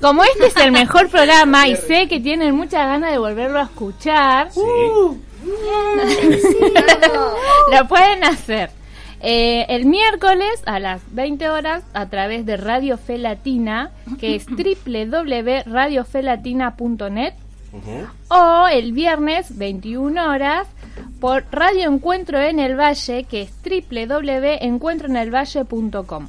[0.00, 3.64] Como este es el mejor programa y sé que tienen muchas ganas de volverlo a
[3.64, 4.50] escuchar,
[7.72, 8.70] lo pueden hacer.
[9.24, 14.46] Eh, el miércoles a las 20 horas a través de Radio Fe Latina, que es
[14.50, 17.34] www.radiofelatina.net
[18.28, 20.68] o el viernes 21 horas
[21.20, 26.28] por Radio Encuentro en el Valle, que es www.encuentroenelvalle.com.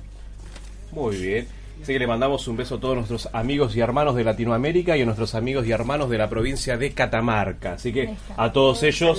[0.92, 1.46] Muy bien.
[1.84, 5.02] Así que le mandamos un beso a todos nuestros amigos y hermanos de Latinoamérica y
[5.02, 7.74] a nuestros amigos y hermanos de la provincia de Catamarca.
[7.74, 9.18] Así que a todos ellos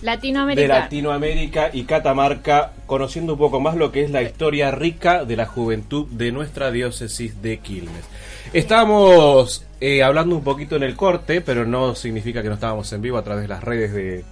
[0.00, 0.68] de Latinoamérica.
[0.78, 5.46] Latinoamérica y Catamarca, conociendo un poco más lo que es la historia rica de la
[5.46, 8.04] juventud de nuestra diócesis de Quilmes.
[8.52, 13.02] Estábamos eh, hablando un poquito en el corte, pero no significa que no estábamos en
[13.02, 14.24] vivo a través de las redes de-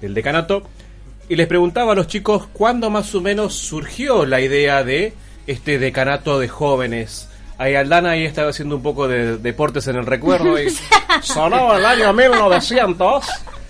[0.00, 0.62] del decanato.
[1.28, 5.12] Y les preguntaba a los chicos cuándo más o menos surgió la idea de
[5.46, 7.28] este decanato de jóvenes.
[7.58, 10.68] Ahí Aldana ahí estaba haciendo un poco de deportes en el recuerdo y
[11.22, 13.26] sonaba el año 1900.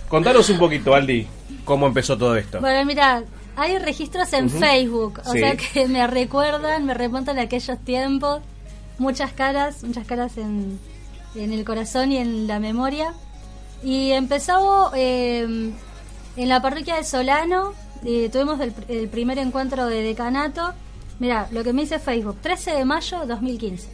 [0.07, 1.27] Contanos un poquito, Aldi,
[1.65, 2.59] cómo empezó todo esto.
[2.61, 3.23] Bueno, mira,
[3.55, 4.59] hay registros en Ujú.
[4.59, 5.39] Facebook, o Sí.
[5.39, 8.41] sea que me recuerdan, me remontan a aquellos tiempos.
[8.97, 10.79] Muchas caras, muchas caras en,
[11.35, 13.13] en el corazón y en la memoria.
[13.83, 15.71] Y empezó eh,
[16.37, 17.73] en la parroquia de Solano,
[18.05, 20.73] eh, tuvimos el, el primer encuentro de decanato.
[21.21, 23.87] Mira, lo que me dice Facebook, 13 de mayo 2015.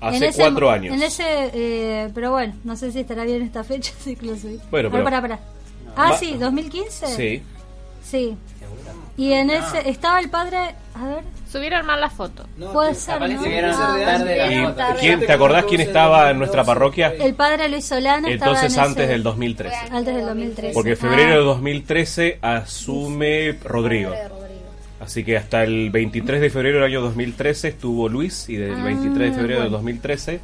[0.00, 0.94] Hace En ese cuatro años.
[0.94, 4.36] En ese, eh, pero bueno, no sé si estará bien esta fecha, sí que lo
[4.36, 4.60] subí.
[4.70, 5.38] Bueno, pero- pará, pará.
[5.96, 7.06] Ah, Ma- sí, 2015.
[7.08, 7.42] Sí.
[8.04, 8.36] Sí.
[9.16, 10.56] Y en ese estaba el padre,
[10.94, 12.46] a ver, Subieron mal la foto.
[12.72, 13.42] puede ser, ¿no?
[13.44, 14.96] Ah, tarde.
[15.00, 17.08] ¿Quién, ¿Te acordás quién estaba en nuestra parroquia?
[17.12, 19.76] El padre Luis Solano estaba Entonces en antes ese- del 2013.
[19.90, 20.72] Antes del 2013.
[20.72, 24.12] Porque en Ah, febrero de 2013 asume Rodrigo.
[25.02, 28.84] Así que hasta el 23 de febrero del año 2013 estuvo Luis y del Ah,
[28.84, 29.76] 23 de febrero del bueno.
[29.78, 30.40] 2013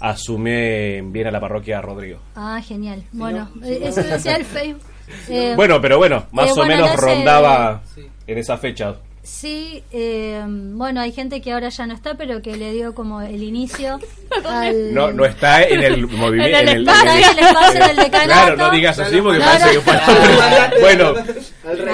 [0.00, 2.20] asume bien a la parroquia Rodrigo.
[2.36, 3.02] Ah, genial.
[3.12, 4.82] Bueno, eh, eso decía el Facebook.
[5.28, 7.82] Eh, bueno, pero bueno, más eh, o bueno, menos rondaba
[8.28, 8.94] en esa fecha.
[9.22, 13.20] Sí, eh, bueno, hay gente que ahora ya no está, pero que le dio como
[13.20, 14.00] el inicio
[14.48, 14.94] al...
[14.94, 16.58] No, no está en el movimiento.
[16.58, 18.24] En el espacio, en el espacio del decanato.
[18.40, 19.72] Claro, no digas así porque No, parece no.
[19.72, 20.00] que fue-
[20.80, 21.14] Bueno,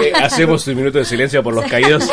[0.04, 2.08] eh, hacemos un minuto de silencio por los caídos.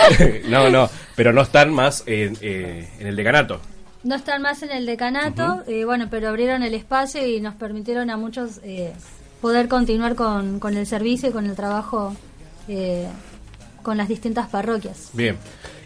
[0.47, 3.59] no, no, pero no están más en, eh, en el decanato.
[4.03, 8.09] No están más en el decanato, eh, bueno, pero abrieron el espacio y nos permitieron
[8.09, 8.91] a muchos eh,
[9.41, 12.13] poder continuar con, con el servicio y con el trabajo
[12.67, 13.07] eh,
[13.83, 15.09] con las distintas parroquias.
[15.13, 15.37] Bien.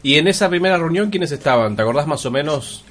[0.03, 1.75] Y en esa primera reunión, ¿quiénes estaban?
[1.75, 2.85] ¿Te acordás más o menos?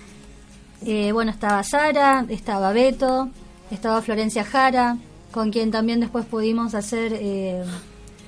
[0.84, 3.30] Eh, bueno, estaba Sara, estaba Beto,
[3.70, 4.98] estaba Florencia Jara,
[5.30, 7.64] con quien también después pudimos hacer, eh,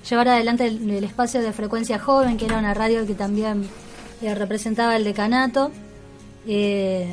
[0.09, 3.69] llevar adelante el, el espacio de frecuencia joven, que era una radio que también
[4.23, 5.71] eh, representaba el decanato.
[6.47, 7.07] Eh,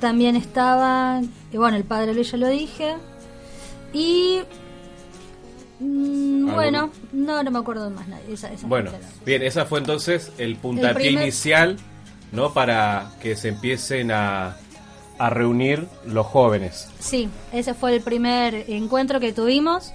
[0.00, 1.20] también estaba,
[1.52, 2.94] bueno, el padre Luis ya lo dije.
[3.92, 4.40] Y
[5.80, 8.32] mm, ¿Algo bueno, no, no me acuerdo de más nadie.
[8.32, 8.90] Esa, esa Bueno,
[9.24, 11.76] bien, esa fue entonces el puntapié El primer- inicial,
[12.32, 12.52] ¿no?
[12.52, 14.56] Para que se empiecen a,
[15.18, 16.88] a reunir los jóvenes.
[17.00, 19.92] Sí, ese fue el primer encuentro que tuvimos.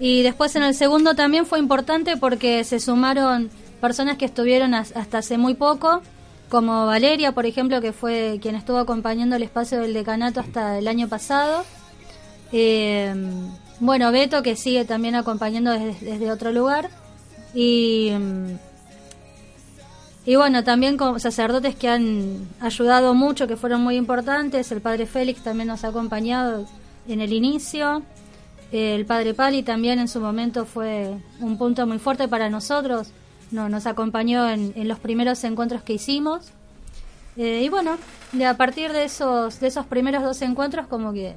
[0.00, 3.48] Y después en el segundo también fue importante porque se sumaron
[3.80, 6.02] personas que estuvieron as- hasta hace muy poco,
[6.48, 10.88] como Valeria, por ejemplo, que fue quien estuvo acompañando el espacio del decanato hasta el
[10.88, 11.64] año pasado.
[12.52, 13.14] Eh,
[13.80, 16.90] bueno, Beto, que sigue también acompañando desde, otro lugar.
[17.54, 18.58] Y, mm,
[20.26, 24.70] y bueno, también con sacerdotes que han ayudado mucho, que fueron muy importantes.
[24.72, 26.66] El padre Félix también nos ha acompañado
[27.08, 28.02] en el inicio.
[28.72, 33.08] El padre Pali también en su momento fue un punto muy fuerte para nosotros.
[33.50, 36.52] No, nos acompañó en, en los primeros encuentros que hicimos.
[37.36, 37.96] Eh, y bueno,
[38.32, 41.34] de a partir de esos, de esos primeros dos encuentros como que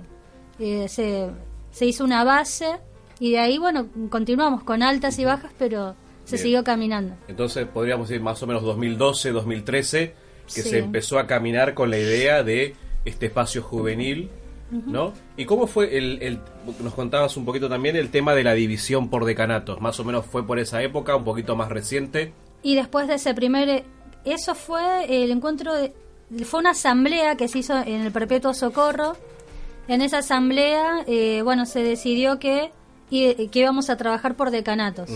[0.59, 1.29] eh, se,
[1.71, 2.77] se hizo una base
[3.19, 5.95] y de ahí, bueno, continuamos con altas y bajas, pero
[6.25, 6.43] se Bien.
[6.43, 7.15] siguió caminando.
[7.27, 10.13] Entonces podríamos decir más o menos 2012, 2013,
[10.53, 10.69] que Sí.
[10.69, 14.29] se empezó a caminar con la idea de este espacio juvenil.
[14.69, 15.13] ¿no?
[15.37, 16.41] ¿Y cómo fue el, el-
[16.83, 19.79] nos contabas un poquito también el tema de la división por decanatos?
[19.79, 22.33] Más o menos fue por esa época, un poquito más reciente.
[22.63, 23.69] Y después de ese primer...
[23.69, 23.83] eh,
[24.25, 25.73] Eso fue el encuentro...
[25.73, 25.93] De,
[26.43, 29.15] fue una asamblea que se hizo en el Perpetuo Socorro.
[29.87, 32.71] En esa asamblea, eh, bueno, se decidió que,
[33.09, 35.09] que íbamos a trabajar por decanatos.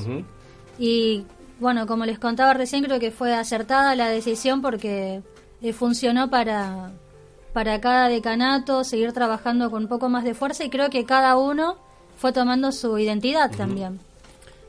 [0.80, 1.26] Y
[1.59, 5.22] bueno, como les contaba recién, creo que fue acertada la decisión porque
[5.61, 6.91] eh, funcionó para,
[7.53, 11.36] para cada decanato seguir trabajando con un poco más de fuerza y creo que cada
[11.38, 11.78] uno
[12.17, 13.99] fue tomando su identidad también.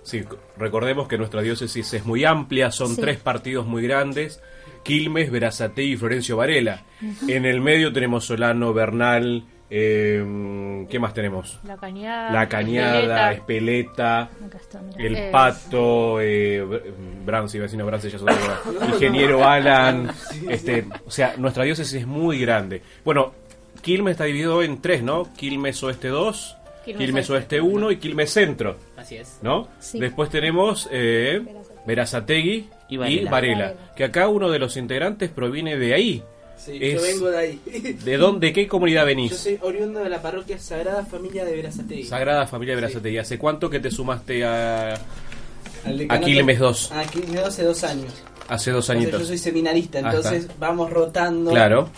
[0.03, 0.23] Sí,
[0.59, 3.01] recordemos que nuestra diócesis es muy amplia, son Sí.
[3.01, 4.41] tres partidos muy grandes,
[4.83, 6.83] Quilmes, Verazategui y Florencio Varela.
[7.29, 9.45] En el medio tenemos Solano, Bernal,
[9.75, 11.59] eh, ¿qué más tenemos?
[11.65, 12.31] La cañada.
[12.31, 14.29] La Cañada, Espeleta.
[14.55, 14.81] Está.
[14.99, 16.83] El Eh, Pato, eh, Br-
[17.25, 18.59] Brown, sí, vecino Brown, sí, ya es otro lugar.
[18.93, 20.11] Ingeniero Alan,
[20.49, 22.83] este, o sea, nuestra diócesis es muy grande.
[23.03, 23.33] Bueno,
[23.81, 25.33] Quilmes está dividido en tres, ¿no?
[25.35, 27.61] Quilmes Oeste 2, Quilmes Quilmes, Oeste.
[27.61, 28.77] Oeste 1 y Quilmes Centro.
[28.97, 29.39] Así es.
[29.41, 29.69] ¿No?
[29.81, 29.99] Sí.
[29.99, 31.43] Después tenemos eh,
[31.87, 33.31] Verazategui y Y Varela.
[33.31, 33.75] Varela.
[33.97, 36.23] Que acá uno de los integrantes proviene de ahí.
[36.65, 37.61] Sí, Es- yo vengo de ahí.
[38.05, 38.49] ¿De dónde?
[38.49, 39.37] ¿De qué comunidad Yo venís?
[39.37, 42.05] soy oriundo de la parroquia Sagrada Familia de Verazategui.
[42.05, 43.19] Sagrada Familia Verazategui.
[43.19, 46.93] ¿Hace cuánto que te sumaste a, a Quilmes 2?
[46.93, 48.13] A Quilmes 2 hace dos años.
[48.49, 49.21] Hace dos añitos.
[49.21, 51.51] yo soy seminarista, entonces vamos rotando.
[51.51, 51.89] Claro.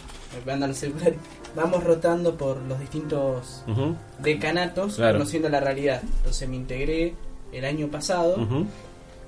[1.56, 3.64] Vamos rotando por los distintos
[4.20, 5.18] decanatos, Claro.
[5.18, 6.02] conociendo la realidad.
[6.18, 7.14] Entonces me integré
[7.52, 8.66] el año pasado Ujú.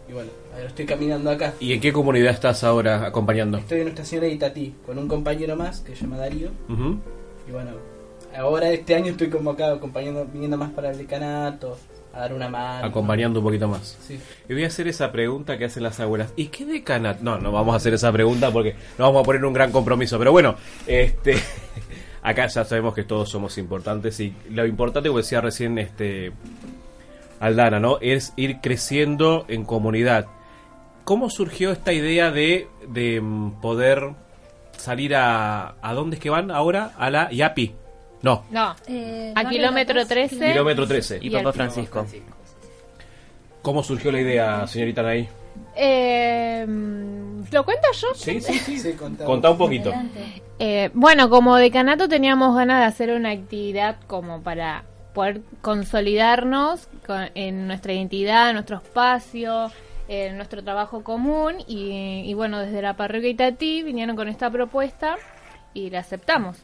[0.09, 1.55] Y bueno, ahora estoy caminando acá.
[1.59, 3.59] ¿Y en qué comunidad estás ahora acompañando?
[3.59, 6.51] Estoy en Nuestra Señora de Itatí con un compañero más que se llama Darío.
[7.49, 7.73] Y bueno,
[8.37, 11.77] ahora este año estoy convocado, acompañando, viniendo más para el decanato,
[12.13, 12.87] a dar una mano.
[12.87, 13.99] Acompañando un poquito más.
[14.01, 14.19] Sí.
[14.49, 16.33] Y voy a hacer esa pregunta que hacen las abuelas.
[16.37, 17.25] ¿Y qué decanato?
[17.25, 20.19] No, no vamos a hacer esa pregunta porque nos vamos a poner un gran compromiso.
[20.19, 20.55] Pero bueno,
[20.87, 21.35] este
[22.23, 26.33] acá ya sabemos que todos somos importantes y lo importante, como decía recién este
[27.41, 27.99] Aldana, ¿no?
[28.01, 30.27] Es ir creciendo en comunidad.
[31.05, 34.11] ¿Cómo surgió esta idea de, de mm, poder
[34.77, 35.75] salir a...
[35.81, 36.93] ¿A dónde es que van ahora?
[36.99, 37.75] A la YAPI.
[38.23, 38.75] No, No.
[38.89, 40.53] Eh, a kilómetro La Paz, 13.
[40.53, 41.19] kilómetro 13.
[41.23, 42.07] Y Y Papa Francisco.
[43.63, 45.29] ¿Cómo surgió la idea, señorita Nay?
[45.75, 46.65] Eh,
[47.53, 48.09] ¿Lo cuento yo?
[48.15, 48.79] Sí, sí, sí.
[48.79, 48.97] Sí.
[49.25, 49.93] Contá un poquito.
[50.59, 54.85] Eh, bueno, como decanato teníamos ganas de hacer una actividad como para
[55.17, 59.73] poder consolidarnos con- en nuestra identidad, en nuestro espacio,
[60.09, 65.17] en nuestro trabajo común y, y bueno, desde la parroquia Itatí vinieron con esta propuesta
[65.75, 66.59] y la aceptamos.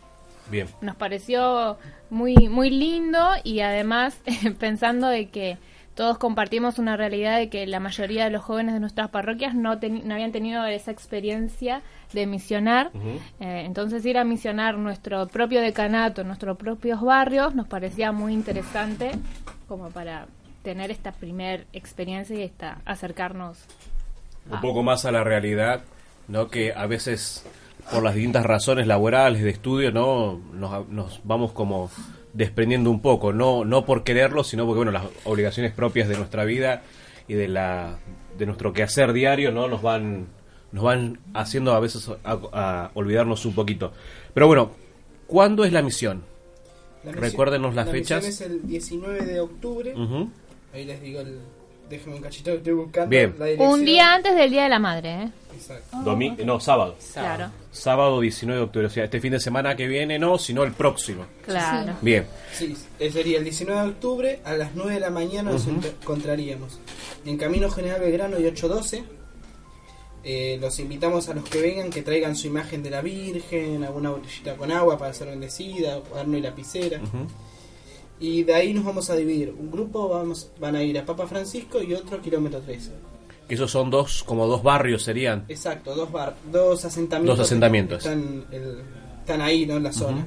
[0.50, 0.68] Bien.
[0.80, 1.78] Nos pareció
[2.10, 4.16] muy muy lindo y además
[4.60, 5.56] pensando de que
[5.94, 9.78] todos compartimos una realidad de que la mayoría de los jóvenes de nuestras parroquias no,
[9.78, 11.82] teni- no habían tenido esa experiencia
[12.12, 12.90] de misionar.
[13.40, 19.12] Eh, entonces ir a misionar nuestro propio decanato, nuestros propios barrios, nos parecía muy interesante
[19.68, 20.26] como para
[20.62, 23.58] tener esta primer experiencia y esta acercarnos.
[24.50, 25.82] un poco más a la realidad,
[26.28, 26.48] ¿no?
[26.48, 27.44] Que a veces
[27.90, 30.38] por las distintas razones laborales de estudio, ¿no?
[30.54, 31.90] Nos, nos vamos como
[32.34, 36.44] desprendiendo un poco, no no por quererlo, sino porque bueno, las obligaciones propias de nuestra
[36.44, 36.82] vida
[37.28, 37.98] y de la
[38.38, 39.68] de nuestro quehacer diario, ¿no?
[39.68, 40.26] Nos van
[40.72, 43.92] nos van haciendo a veces a, a olvidarnos un poquito.
[44.32, 44.70] Pero bueno,
[45.26, 46.22] ¿cuándo es la misión?
[47.04, 48.24] La misión- Recuérdenos las la fechas.
[48.24, 49.94] misión es el 19 de octubre.
[50.72, 51.38] Ahí les digo, el,
[51.88, 53.08] déjenme un cachito estoy buscando.
[53.10, 53.34] Bien.
[53.38, 53.70] la dirección.
[53.72, 55.30] Un día antes del Día de la Madre, ¿eh?
[55.54, 55.96] Exacto.
[55.98, 56.96] Domi- no, sábado.
[57.12, 57.50] Claro.
[57.70, 60.72] Sábado 19 de octubre, o sea, este fin de semana que viene no, sino el
[60.72, 61.26] próximo.
[61.44, 61.94] Claro.
[62.00, 62.26] Bien.
[62.52, 66.78] Sí, eh, sería el 19 de octubre a las 9 de la mañana nos encontraríamos
[67.24, 69.04] en Camino General Belgrano y 812.
[70.24, 74.10] Eh, los invitamos a los que vengan que traigan su imagen de la Virgen, alguna
[74.10, 77.00] botellita con agua para ser bendecida, cuaderno y lapicera.
[78.22, 79.52] Y de ahí nos vamos a dividir.
[79.58, 82.90] Un grupo vamos, van a ir a Papa Francisco y otro a Kilómetro 13.
[83.48, 85.44] Que esos son dos, como dos barrios serían.
[85.48, 87.36] Exacto, dos, bar, dos asentamientos.
[87.38, 88.02] Dos asentamientos.
[88.02, 88.82] que Están, el-
[89.20, 89.76] están ahí, ¿no?
[89.76, 90.26] En la zona.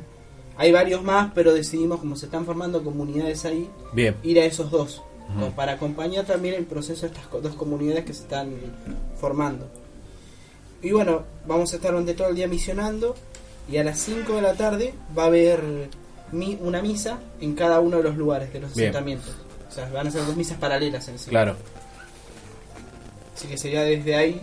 [0.57, 4.15] Hay varios más, pero decidimos, como se están formando comunidades ahí, Bien.
[4.23, 5.01] ir a esos dos.
[5.55, 8.51] Para acompañar también el proceso de estas dos comunidades que se están
[9.19, 9.67] formando.
[10.83, 13.15] Y bueno, vamos a estar durante todo el día misionando.
[13.71, 15.89] Y a las 5 de la tarde va a haber
[16.31, 18.89] mi- una misa en cada uno de los lugares de los Bien.
[18.89, 19.35] asentamientos.
[19.69, 21.29] O sea, van a ser dos misas paralelas en sí.
[21.29, 21.55] Claro.
[23.35, 24.41] Así que sería desde ahí.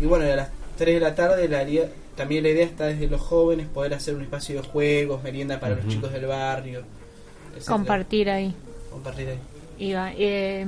[0.00, 3.06] Y bueno, a las 3 de la tarde la idea- también la idea está desde
[3.06, 6.82] los jóvenes poder hacer un espacio de juegos, merienda para los chicos del barrio.
[7.54, 7.72] etcétera.
[7.76, 8.54] Compartir ahí.
[8.90, 9.38] Compartir ahí.
[9.78, 10.66] Iba, eh,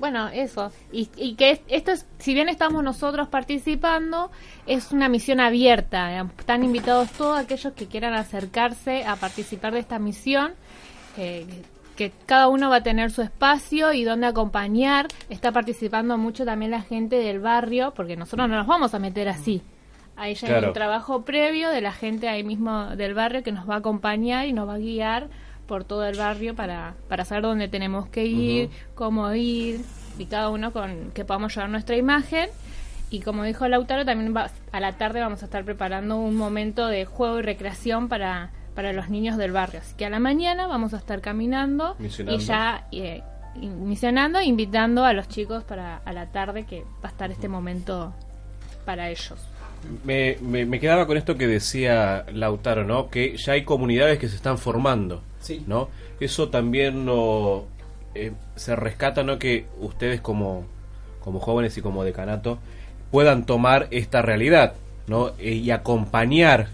[0.00, 0.72] bueno, eso.
[0.90, 4.30] Y, y que es- esto es, si bien estamos nosotros participando,
[4.66, 6.20] es una misión abierta.
[6.38, 10.52] Están invitados todos aquellos que quieran acercarse a participar de esta misión.
[11.16, 11.46] eh,
[11.96, 15.06] que cada uno va a tener su espacio y donde acompañar.
[15.28, 19.28] Está participando mucho también la gente del barrio, porque nosotros no nos vamos a meter
[19.28, 19.60] así.
[20.16, 20.68] Ahí ya hay Claro.
[20.68, 24.46] un trabajo previo de la gente ahí mismo del barrio que nos va a acompañar
[24.46, 25.28] y nos va a guiar
[25.70, 29.80] por todo el barrio para, para saber dónde tenemos que ir, cómo ir,
[30.18, 32.48] y cada uno con que podamos llevar nuestra imagen.
[33.08, 36.88] Y como dijo Lautaro, también va- a la tarde vamos a estar preparando un momento
[36.88, 39.78] de juego y recreación para, para los niños del barrio.
[39.80, 42.42] Así que a la mañana vamos a estar caminando Misionando.
[42.42, 43.22] y ya eh,
[43.56, 48.12] misionando, invitando a los chicos para a la tarde que va a estar este momento
[48.84, 49.34] para ellos.
[50.04, 53.08] Me, me, me quedaba con esto que decía Lautaro, ¿no?
[53.08, 55.64] Que ya hay comunidades que se están formando, Sí.
[55.66, 55.88] ¿no?
[56.20, 57.64] Eso también no,
[58.14, 59.38] eh, se rescata, ¿no?
[59.38, 60.64] Que ustedes como,
[61.20, 62.58] como jóvenes y como decanato
[63.10, 64.74] puedan tomar esta realidad,
[65.06, 65.30] ¿no?
[65.38, 66.68] Eh, y acompañar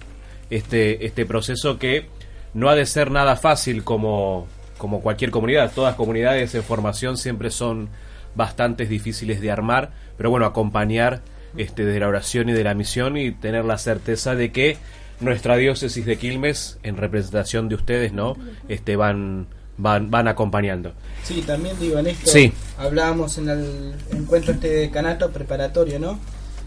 [0.51, 2.07] este, este proceso que
[2.55, 4.47] no ha de ser nada fácil como,
[4.79, 5.73] como cualquier comunidad.
[5.75, 7.91] Todas comunidades en formación siempre son
[8.35, 11.21] bastante difíciles de armar, pero bueno, acompañar
[11.57, 14.79] este, de la oración y de la misión y tener la certeza de que
[15.21, 18.37] nuestra diócesis de Quilmes, en representación de ustedes, ¿no?
[18.69, 19.47] Este, van,
[19.79, 20.93] van, van acompañando.
[21.25, 22.53] Sí, también digo, en esto Sí.
[22.79, 26.19] hablábamos en el encuentro este de canato preparatorio, ¿no?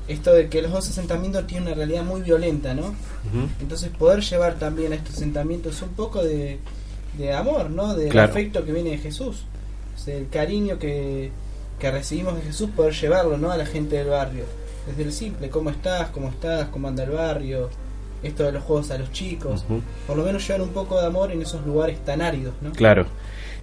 [0.08, 2.96] Esto de que los dos asentamientos tienen una realidad muy violenta, ¿no?
[3.62, 6.58] Entonces poder llevar también a estos asentamientos un poco de,
[7.18, 7.94] de amor, ¿no?
[7.96, 8.32] Del Claro.
[8.32, 9.44] afecto que viene de Jesús.
[9.96, 11.30] O sea, el cariño que,
[11.78, 13.52] que recibimos de Jesús, poder llevarlo, ¿no?
[13.52, 14.46] A la gente del barrio.
[14.88, 16.10] Desde el simple, ¿cómo estás?
[16.10, 16.70] ¿Cómo estás?
[16.70, 17.70] ¿Cómo anda el barrio?
[18.24, 19.66] Esto de los juegos a los chicos.
[20.08, 22.72] Por lo menos llevar un poco de amor en esos lugares tan áridos, ¿no?
[22.72, 23.06] Claro.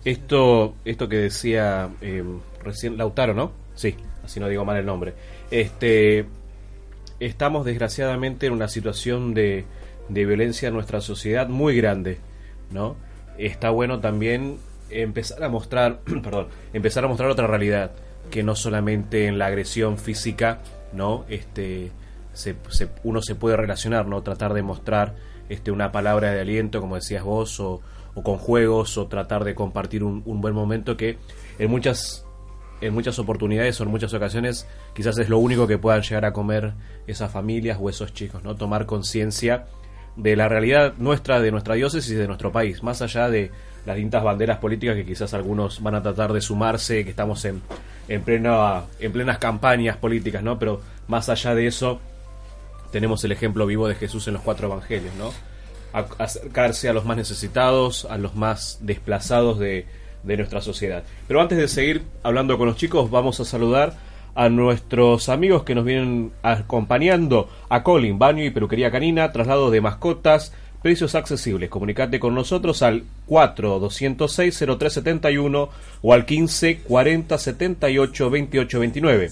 [0.04, 2.22] Esto, esto que decía eh,
[2.62, 3.52] recién Lautaro, ¿no?
[3.74, 5.14] Sí, así no digo mal el nombre.
[5.50, 6.26] Este,
[7.20, 9.64] estamos desgraciadamente en una situación de,
[10.08, 12.18] de violencia en nuestra sociedad muy grande,
[12.70, 12.96] ¿no?
[13.38, 14.58] Está bueno también
[14.90, 17.92] empezar a mostrar, perdón, empezar a mostrar otra realidad
[18.30, 20.60] que no solamente en la agresión física,
[20.92, 21.24] ¿no?
[21.28, 21.90] Este,
[22.36, 24.22] se, se- uno se puede relacionar, ¿no?
[24.22, 25.14] Tratar de mostrar
[25.48, 27.80] este, una palabra de aliento, como decías vos, o,
[28.14, 31.18] o con juegos, o tratar de compartir un, buen momento que
[31.58, 32.22] en muchas
[32.82, 36.34] en muchas oportunidades o en muchas ocasiones quizás es lo único que puedan llegar a
[36.34, 36.74] comer
[37.06, 38.54] esas familias o esos chicos, ¿no?
[38.54, 39.64] Tomar conciencia
[40.16, 43.50] de la realidad nuestra, de nuestra diócesis y de nuestro país, más allá de
[43.86, 47.62] las distintas banderas políticas que quizás algunos van a tratar de sumarse, que estamos en,
[48.08, 50.58] en, plena, en plenas campañas políticas, ¿no?
[50.58, 52.00] Pero más allá de eso,
[52.96, 55.30] tenemos el ejemplo vivo de Jesús en los cuatro evangelios, ¿no?
[55.92, 59.84] Acercarse a los más necesitados, a los más desplazados de,
[60.22, 61.02] de nuestra sociedad.
[61.28, 63.98] Pero antes de seguir hablando con los chicos, vamos a saludar
[64.34, 69.82] a nuestros amigos que nos vienen acompañando a Colin, Baño y Peluquería Canina, traslado de
[69.82, 71.68] mascotas, precios accesibles.
[71.68, 75.68] Comunicate con nosotros al 4 206 0371
[76.00, 79.30] o al 15 40 78 28 29.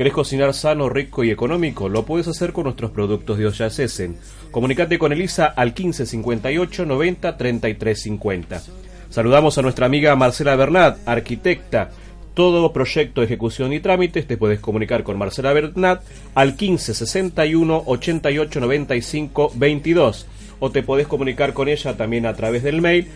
[0.00, 1.90] ¿Querés cocinar sano, rico y económico?
[1.90, 4.16] Lo puedes hacer con nuestros productos de Olla Cesen.
[4.50, 8.62] Comunicate con Elisa al 15 58 90 33 50.
[9.10, 11.90] Saludamos a nuestra amiga Marcela Bernat, arquitecta.
[12.32, 16.02] Todo proyecto, ejecución y trámites te puedes comunicar con Marcela Bernat
[16.34, 20.26] al 15 61 88 95 22
[20.60, 23.06] o te podés comunicar con ella también a través del mail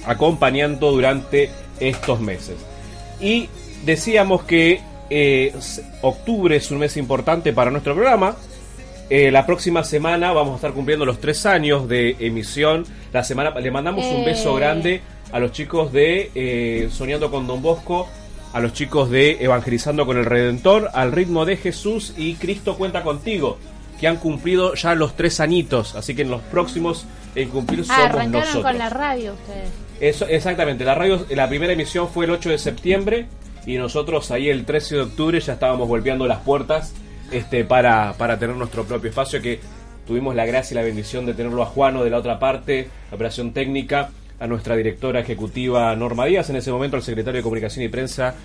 [0.06, 1.50] acompañando durante
[1.80, 2.56] estos meses.
[3.20, 3.50] Y
[3.86, 5.54] decíamos que eh,
[6.02, 8.36] octubre es un mes importante para nuestro programa.
[9.10, 12.86] Eh, la próxima semana vamos a estar cumpliendo los tres años de emisión.
[13.12, 14.60] La semana le mandamos un beso Eh.
[14.60, 15.02] grande
[15.32, 18.08] a los chicos de Soñando con Don Bosco,
[18.54, 23.04] a los chicos de Evangelizando con el Redentor, al ritmo de Jesús y Cristo cuenta
[23.04, 23.58] contigo,
[24.00, 25.96] que han cumplido ya los tres añitos.
[25.96, 27.06] Así que en los próximos
[27.36, 28.64] en cumplir Ah, somos arrancaron nosotros.
[28.64, 29.70] con la radio ustedes.
[30.00, 33.28] Eso, exactamente, la radio, la primera emisión fue el 8 de septiembre
[33.66, 36.94] y nosotros ahí el 13 de octubre ya estábamos golpeando las puertas
[37.32, 39.60] este, para, para tener nuestro propio espacio que
[40.06, 43.54] tuvimos la gracia y la bendición de tenerlo a Juano de la otra parte, operación
[43.54, 47.88] técnica, a nuestra directora ejecutiva Norma Díaz, en ese momento al secretario de Comunicación y
[47.88, 48.36] Prensa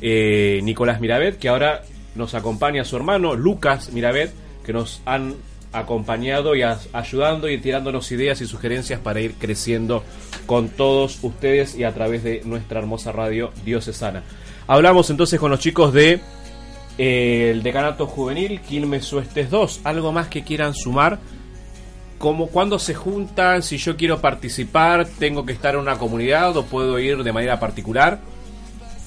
[0.00, 1.82] eh, Nicolás Mirabet, que ahora
[2.14, 4.32] nos acompaña su hermano Lucas Mirabet,
[4.64, 5.34] que nos han
[5.72, 10.04] acompañado y ayudando y tirándonos ideas y sugerencias para ir creciendo
[10.48, 14.24] con todos ustedes y a través de nuestra hermosa radio diocesana.
[14.66, 16.20] Hablamos entonces con los chicos de
[16.96, 19.82] eh, el decanato juvenil Quilmes Suestes 2.
[19.84, 21.18] ¿Algo más que quieran sumar?
[22.18, 26.64] como cuando se juntan, si yo quiero participar, tengo que estar en una comunidad o
[26.64, 28.18] puedo ir de manera particular,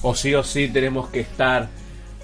[0.00, 1.68] o sí o sí tenemos que estar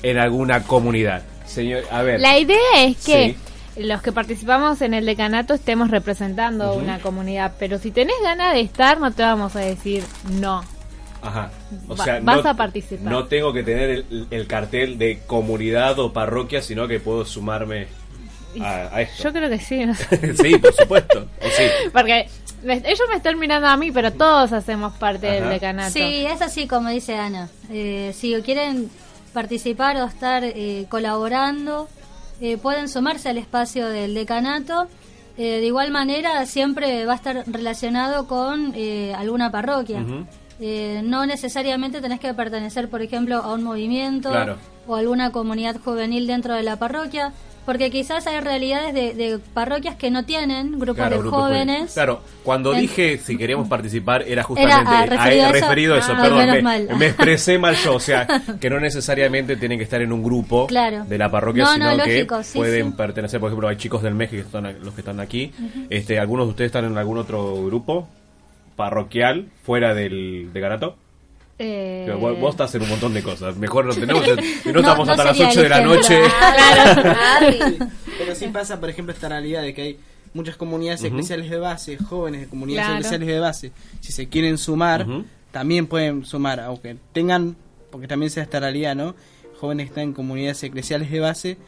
[0.02, 1.22] en alguna comunidad.
[1.44, 2.20] Señor, a ver.
[2.20, 3.36] La idea es que Sí.
[3.78, 8.60] Los que participamos en el decanato estemos representando una comunidad, pero si tenés ganas de
[8.60, 10.04] estar, no te vamos a decir
[10.40, 10.62] no.
[11.20, 11.50] Ajá.
[11.88, 13.10] O Va- sea, vas no, a participar.
[13.12, 17.88] No tengo que tener el, el cartel de comunidad o parroquia, sino que puedo sumarme
[18.60, 19.24] a, a esto.
[19.24, 19.94] Yo creo que sí, no
[20.42, 21.26] sí, por supuesto.
[21.42, 21.64] O sí.
[21.92, 22.28] Porque
[22.62, 25.92] me- ellos me están mirando a mí, pero todos hacemos parte del decanato.
[25.92, 27.48] Sí, es así como dice Ana.
[27.70, 28.88] Eh, si quieren
[29.32, 31.88] participar o estar eh, colaborando,
[32.40, 34.86] eh, pueden sumarse al espacio del decanato.
[35.36, 40.04] Eh, de igual manera, siempre va a estar relacionado con eh, alguna parroquia.
[40.60, 44.56] Eh, no necesariamente tenés que pertenecer, por ejemplo, a un movimiento Claro.
[44.88, 47.32] o alguna comunidad juvenil dentro de la parroquia,
[47.68, 51.92] porque quizás hay realidades de, de parroquias que no tienen grupos Claro, de grupos jóvenes.
[51.92, 55.60] Claro, cuando En- dije si queremos participar era justamente ah, referido a eso.
[55.60, 56.88] referido a eso, Ah, perdón, me, mal.
[56.98, 58.26] me expresé mal yo, o sea,
[58.58, 61.04] que no necesariamente tienen que estar en un grupo Claro.
[61.04, 62.94] de la parroquia, No, sino no, que sí, pueden sí.
[62.96, 65.52] pertenecer, por ejemplo, hay chicos del MES que están los que están aquí,
[65.90, 68.08] este, algunos de ustedes están en algún otro grupo
[68.76, 70.96] parroquial fuera del de Garato.
[71.60, 73.56] Eh, Vos, vos estás en un montón de cosas.
[73.56, 74.24] Mejor no tenemos.
[74.26, 74.40] No, No,
[74.80, 76.20] estamos no hasta las sería 8 de la noche.
[76.24, 77.86] ejemplo.
[78.18, 79.98] Pero sí pasa, por ejemplo, esta realidad de que hay
[80.34, 82.98] muchas comunidades eclesiales de base, jóvenes de comunidades Claro.
[83.00, 83.72] eclesiales de base.
[84.00, 85.06] Si se quieren sumar,
[85.50, 87.56] también pueden sumar, aunque tengan,
[87.90, 89.14] porque también sea esta realidad, ¿no?
[89.60, 91.58] Jóvenes que están en comunidades eclesiales de base,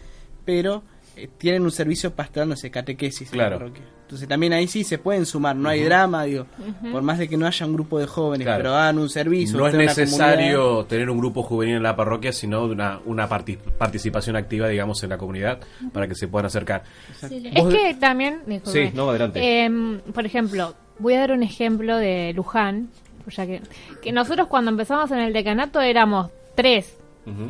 [0.45, 0.83] pero
[1.17, 3.59] eh, tienen un servicio pastoral, no sé, catequesis en la Claro.
[3.59, 3.85] parroquia.
[4.11, 6.45] Entonces también ahí sí se pueden sumar, no hay drama, digo,
[6.91, 8.59] por más de que no haya un grupo de jóvenes, Claro.
[8.65, 9.57] pero hagan un servicio.
[9.57, 10.87] No es necesario comunidad.
[10.89, 15.11] tener un grupo juvenil en la parroquia, sino una, una parti- participación activa, digamos, en
[15.11, 15.61] la comunidad
[15.93, 16.83] para que se puedan acercar.
[17.23, 19.65] Es que también, disculpe, Sí, no, adelante.
[19.65, 22.89] em, por ejemplo, voy a dar un ejemplo de Luján,
[23.29, 23.63] ya que,
[24.03, 26.97] que nosotros cuando empezamos en el decanato éramos tres.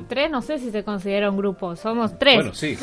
[0.08, 2.34] Tres, no sé si se considera un grupo, somos tres.
[2.36, 2.76] Bueno, sí.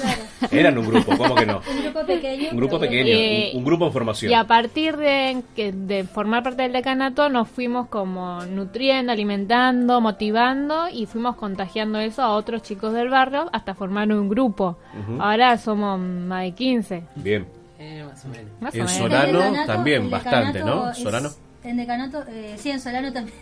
[0.52, 1.62] Eran un grupo, ¿cómo que no?
[1.70, 2.50] Un grupo pequeño.
[2.52, 4.32] Un grupo pequeño, Eh, un, un grupo en formación.
[4.32, 10.02] Y a partir de, que- de formar parte del decanato nos fuimos como nutriendo, alimentando,
[10.02, 14.78] motivando y fuimos contagiando eso a otros chicos del barrio hasta formar un grupo.
[15.20, 17.04] Ahora somos más de 15.
[17.16, 17.46] Bien.
[17.80, 18.52] Eh, más o menos.
[18.60, 18.98] Más o En menos.
[18.98, 20.90] Solano también, bastante, ¿no?
[20.92, 21.30] es- Solano.
[21.64, 23.38] En decanato, eh, sí, en Solano también.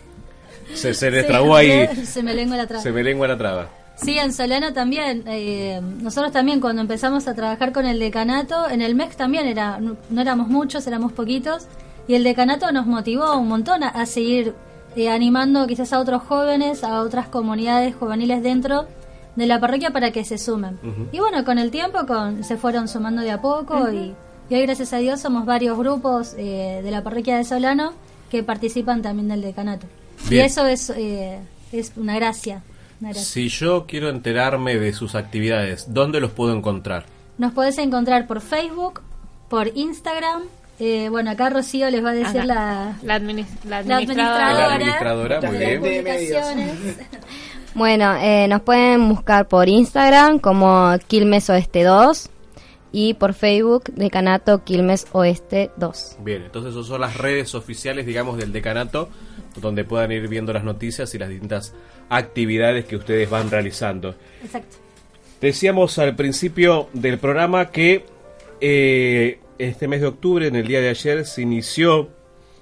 [0.74, 1.86] Se, se le Sí, trabó ahí.
[2.04, 2.82] Se me lengua la traba.
[2.82, 3.68] Se me lengua la traba.
[3.96, 5.22] Sí, en Solano también.
[5.26, 9.80] eh, nosotros también cuando empezamos a trabajar con el decanato, en el MEX también era,
[9.80, 11.66] no, no éramos muchos, éramos poquitos,
[12.06, 14.54] y el decanato nos motivó un montón a, a seguir
[14.96, 18.86] eh, animando quizás a otros jóvenes, a otras comunidades juveniles dentro
[19.34, 20.78] de la parroquia para que se sumen.
[21.12, 24.14] Y bueno, con el tiempo con, se fueron sumando de a poco y,
[24.48, 27.92] y hoy gracias a Dios somos varios grupos eh, de la parroquia de Solano
[28.30, 29.86] que participan también del decanato.
[30.28, 30.42] Bien.
[30.42, 31.38] Y eso es, eh,
[31.72, 32.62] es una gracia.
[33.00, 33.24] una gracia.
[33.26, 37.04] Si yo quiero enterarme de sus actividades, ¿dónde los puedo encontrar?
[37.38, 39.02] Nos podés encontrar por Facebook,
[39.48, 40.42] por Instagram.
[40.78, 42.44] eh, bueno, acá Rocío les va a decir Acá.
[42.46, 44.52] la, La, adminis- la la administradora.
[44.68, 46.96] La administradora, muy de bien.
[47.74, 52.30] Bueno, eh, nos pueden buscar por Instagram como Quilmes Oeste 2
[52.92, 56.16] y por Facebook Decanato Quilmes Oeste 2.
[56.20, 59.10] Bien, entonces esas son las redes oficiales, digamos, del decanato,
[59.60, 61.74] donde puedan ir viendo las noticias y las distintas
[62.08, 64.14] actividades que ustedes van realizando.
[64.42, 64.76] Exacto.
[65.40, 68.04] Decíamos al principio del programa que
[68.60, 72.08] eh, este mes de octubre, en el día de ayer, se inició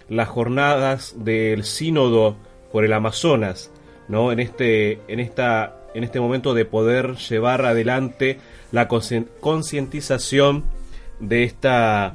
[0.08, 2.36] las jornadas del sínodo
[2.72, 3.70] por el Amazonas,
[4.08, 4.32] ¿no?
[4.32, 8.38] En este, en esta, en este momento de poder llevar adelante
[8.72, 10.64] la concientización
[11.20, 12.14] de esta,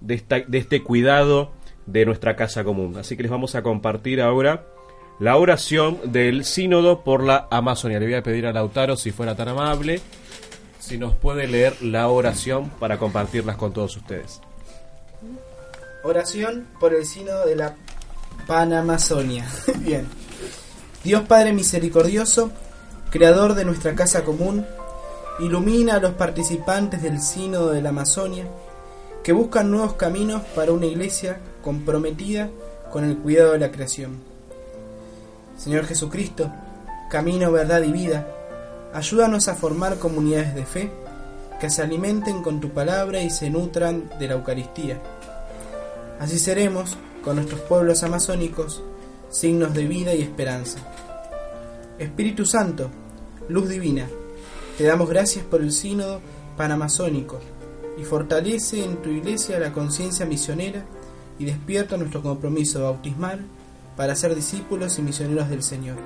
[0.00, 1.52] de esta, de este cuidado
[1.90, 2.96] de nuestra casa común.
[2.96, 4.64] Así que les vamos a compartir ahora
[5.18, 7.98] la oración del sínodo por la Amazonia.
[7.98, 10.00] Le voy a pedir a Lautaro si fuera tan amable,
[10.78, 14.40] si nos puede leer la oración para compartirlas con todos ustedes.
[16.02, 17.76] Oración por el sínodo de la
[18.46, 19.46] Panamazonia.
[19.80, 20.06] Bien.
[21.04, 22.50] Dios Padre misericordioso,
[23.10, 24.66] creador de nuestra casa común,
[25.38, 28.46] ilumina a los participantes del sínodo de la Amazonia
[29.22, 32.50] que buscan nuevos caminos para una iglesia comprometida
[32.90, 34.18] con el cuidado de la creación.
[35.56, 36.50] Señor Jesucristo,
[37.10, 38.26] camino, verdad y vida,
[38.94, 40.90] ayúdanos a formar comunidades de fe
[41.60, 45.00] que se alimenten con tu palabra y se nutran de la Eucaristía.
[46.18, 48.82] Así seremos, con nuestros pueblos amazónicos,
[49.28, 50.78] signos de vida y esperanza.
[51.98, 52.90] Espíritu Santo,
[53.48, 54.06] luz divina,
[54.78, 56.20] te damos gracias por el sínodo
[56.56, 57.38] panamazónico
[57.98, 60.86] y fortalece en tu iglesia la conciencia misionera
[61.40, 63.40] y despierta nuestro compromiso bautismal
[63.96, 65.96] para ser discípulos y misioneros del Señor.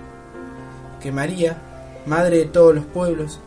[1.03, 1.59] Que María,
[2.07, 3.41] Madre de todos los pueblos,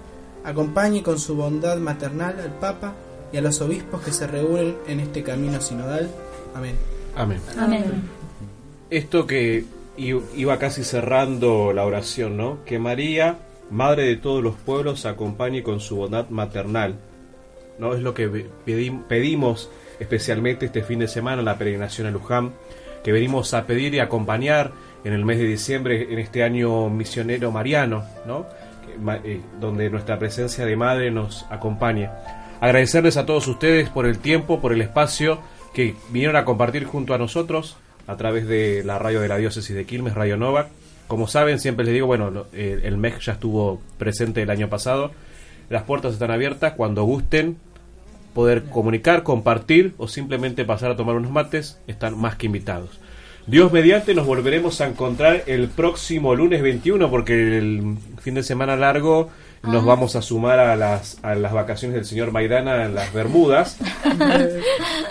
[0.43, 2.93] acompañe con su bondad maternal al Papa
[3.31, 6.09] y a los obispos que se reúnen en este camino sinodal.
[6.53, 6.75] Amén.
[7.15, 7.39] Amén.
[7.57, 7.83] Amén.
[8.89, 9.63] Esto que
[9.97, 12.63] iba casi cerrando la oración, ¿no?
[12.65, 16.95] Que María, Madre de todos los pueblos, acompañe con su bondad maternal.
[17.79, 17.93] ¿No?
[17.93, 18.27] Es lo que
[18.65, 19.69] pedimos
[19.99, 22.53] especialmente este fin de semana la peregrinación a Luján,
[23.03, 24.71] que venimos a pedir y acompañar
[25.03, 28.45] en el mes de diciembre, en este año misionero mariano, ¿no?
[29.23, 32.09] Eh, donde nuestra presencia de madre nos acompañe.
[32.59, 35.39] Agradecerles a todos ustedes por el tiempo, por el espacio
[35.73, 37.77] que vinieron a compartir junto a nosotros
[38.07, 40.69] a través de la radio de la diócesis de Quilmes, Radio Nova.
[41.07, 45.11] Como saben, siempre les digo, bueno, eh, el MEC ya estuvo presente el año pasado.
[45.69, 47.57] Las puertas están abiertas cuando gusten
[48.37, 52.99] poder comunicar, compartir o simplemente pasar a tomar unos mates, están más que invitados.
[53.47, 58.75] Dios mediante nos volveremos a encontrar el próximo lunes 21 porque el fin de semana
[58.75, 59.31] largo
[59.63, 63.79] nos vamos a sumar a las, a las vacaciones del señor Maidana en las Bermudas.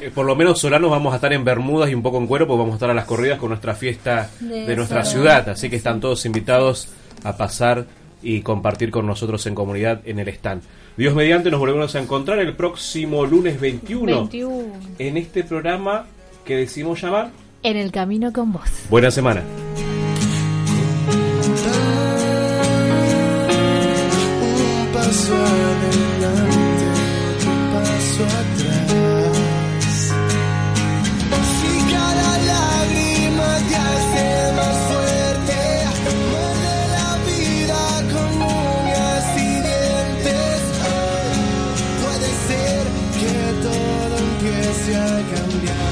[0.02, 2.46] Eh, Por lo menos solanos vamos a estar en Bermudas y un poco en cuero
[2.46, 5.48] porque vamos a estar a las corridas con nuestra fiesta De de nuestra ciudad.
[5.48, 6.88] Así que están todos invitados
[7.24, 7.86] a pasar
[8.26, 10.62] y compartir con nosotros en comunidad en el stand.
[10.96, 14.64] Dios mediante nos volvemos a encontrar el próximo lunes 21 21.
[14.98, 16.06] en este programa
[16.44, 17.30] que decimos llamar
[17.62, 18.68] En el camino con vos.
[18.90, 19.44] Buena semana.
[24.40, 26.84] Un paso adelante,
[27.36, 28.55] otro paso atrás.
[44.94, 45.85] A cambiar.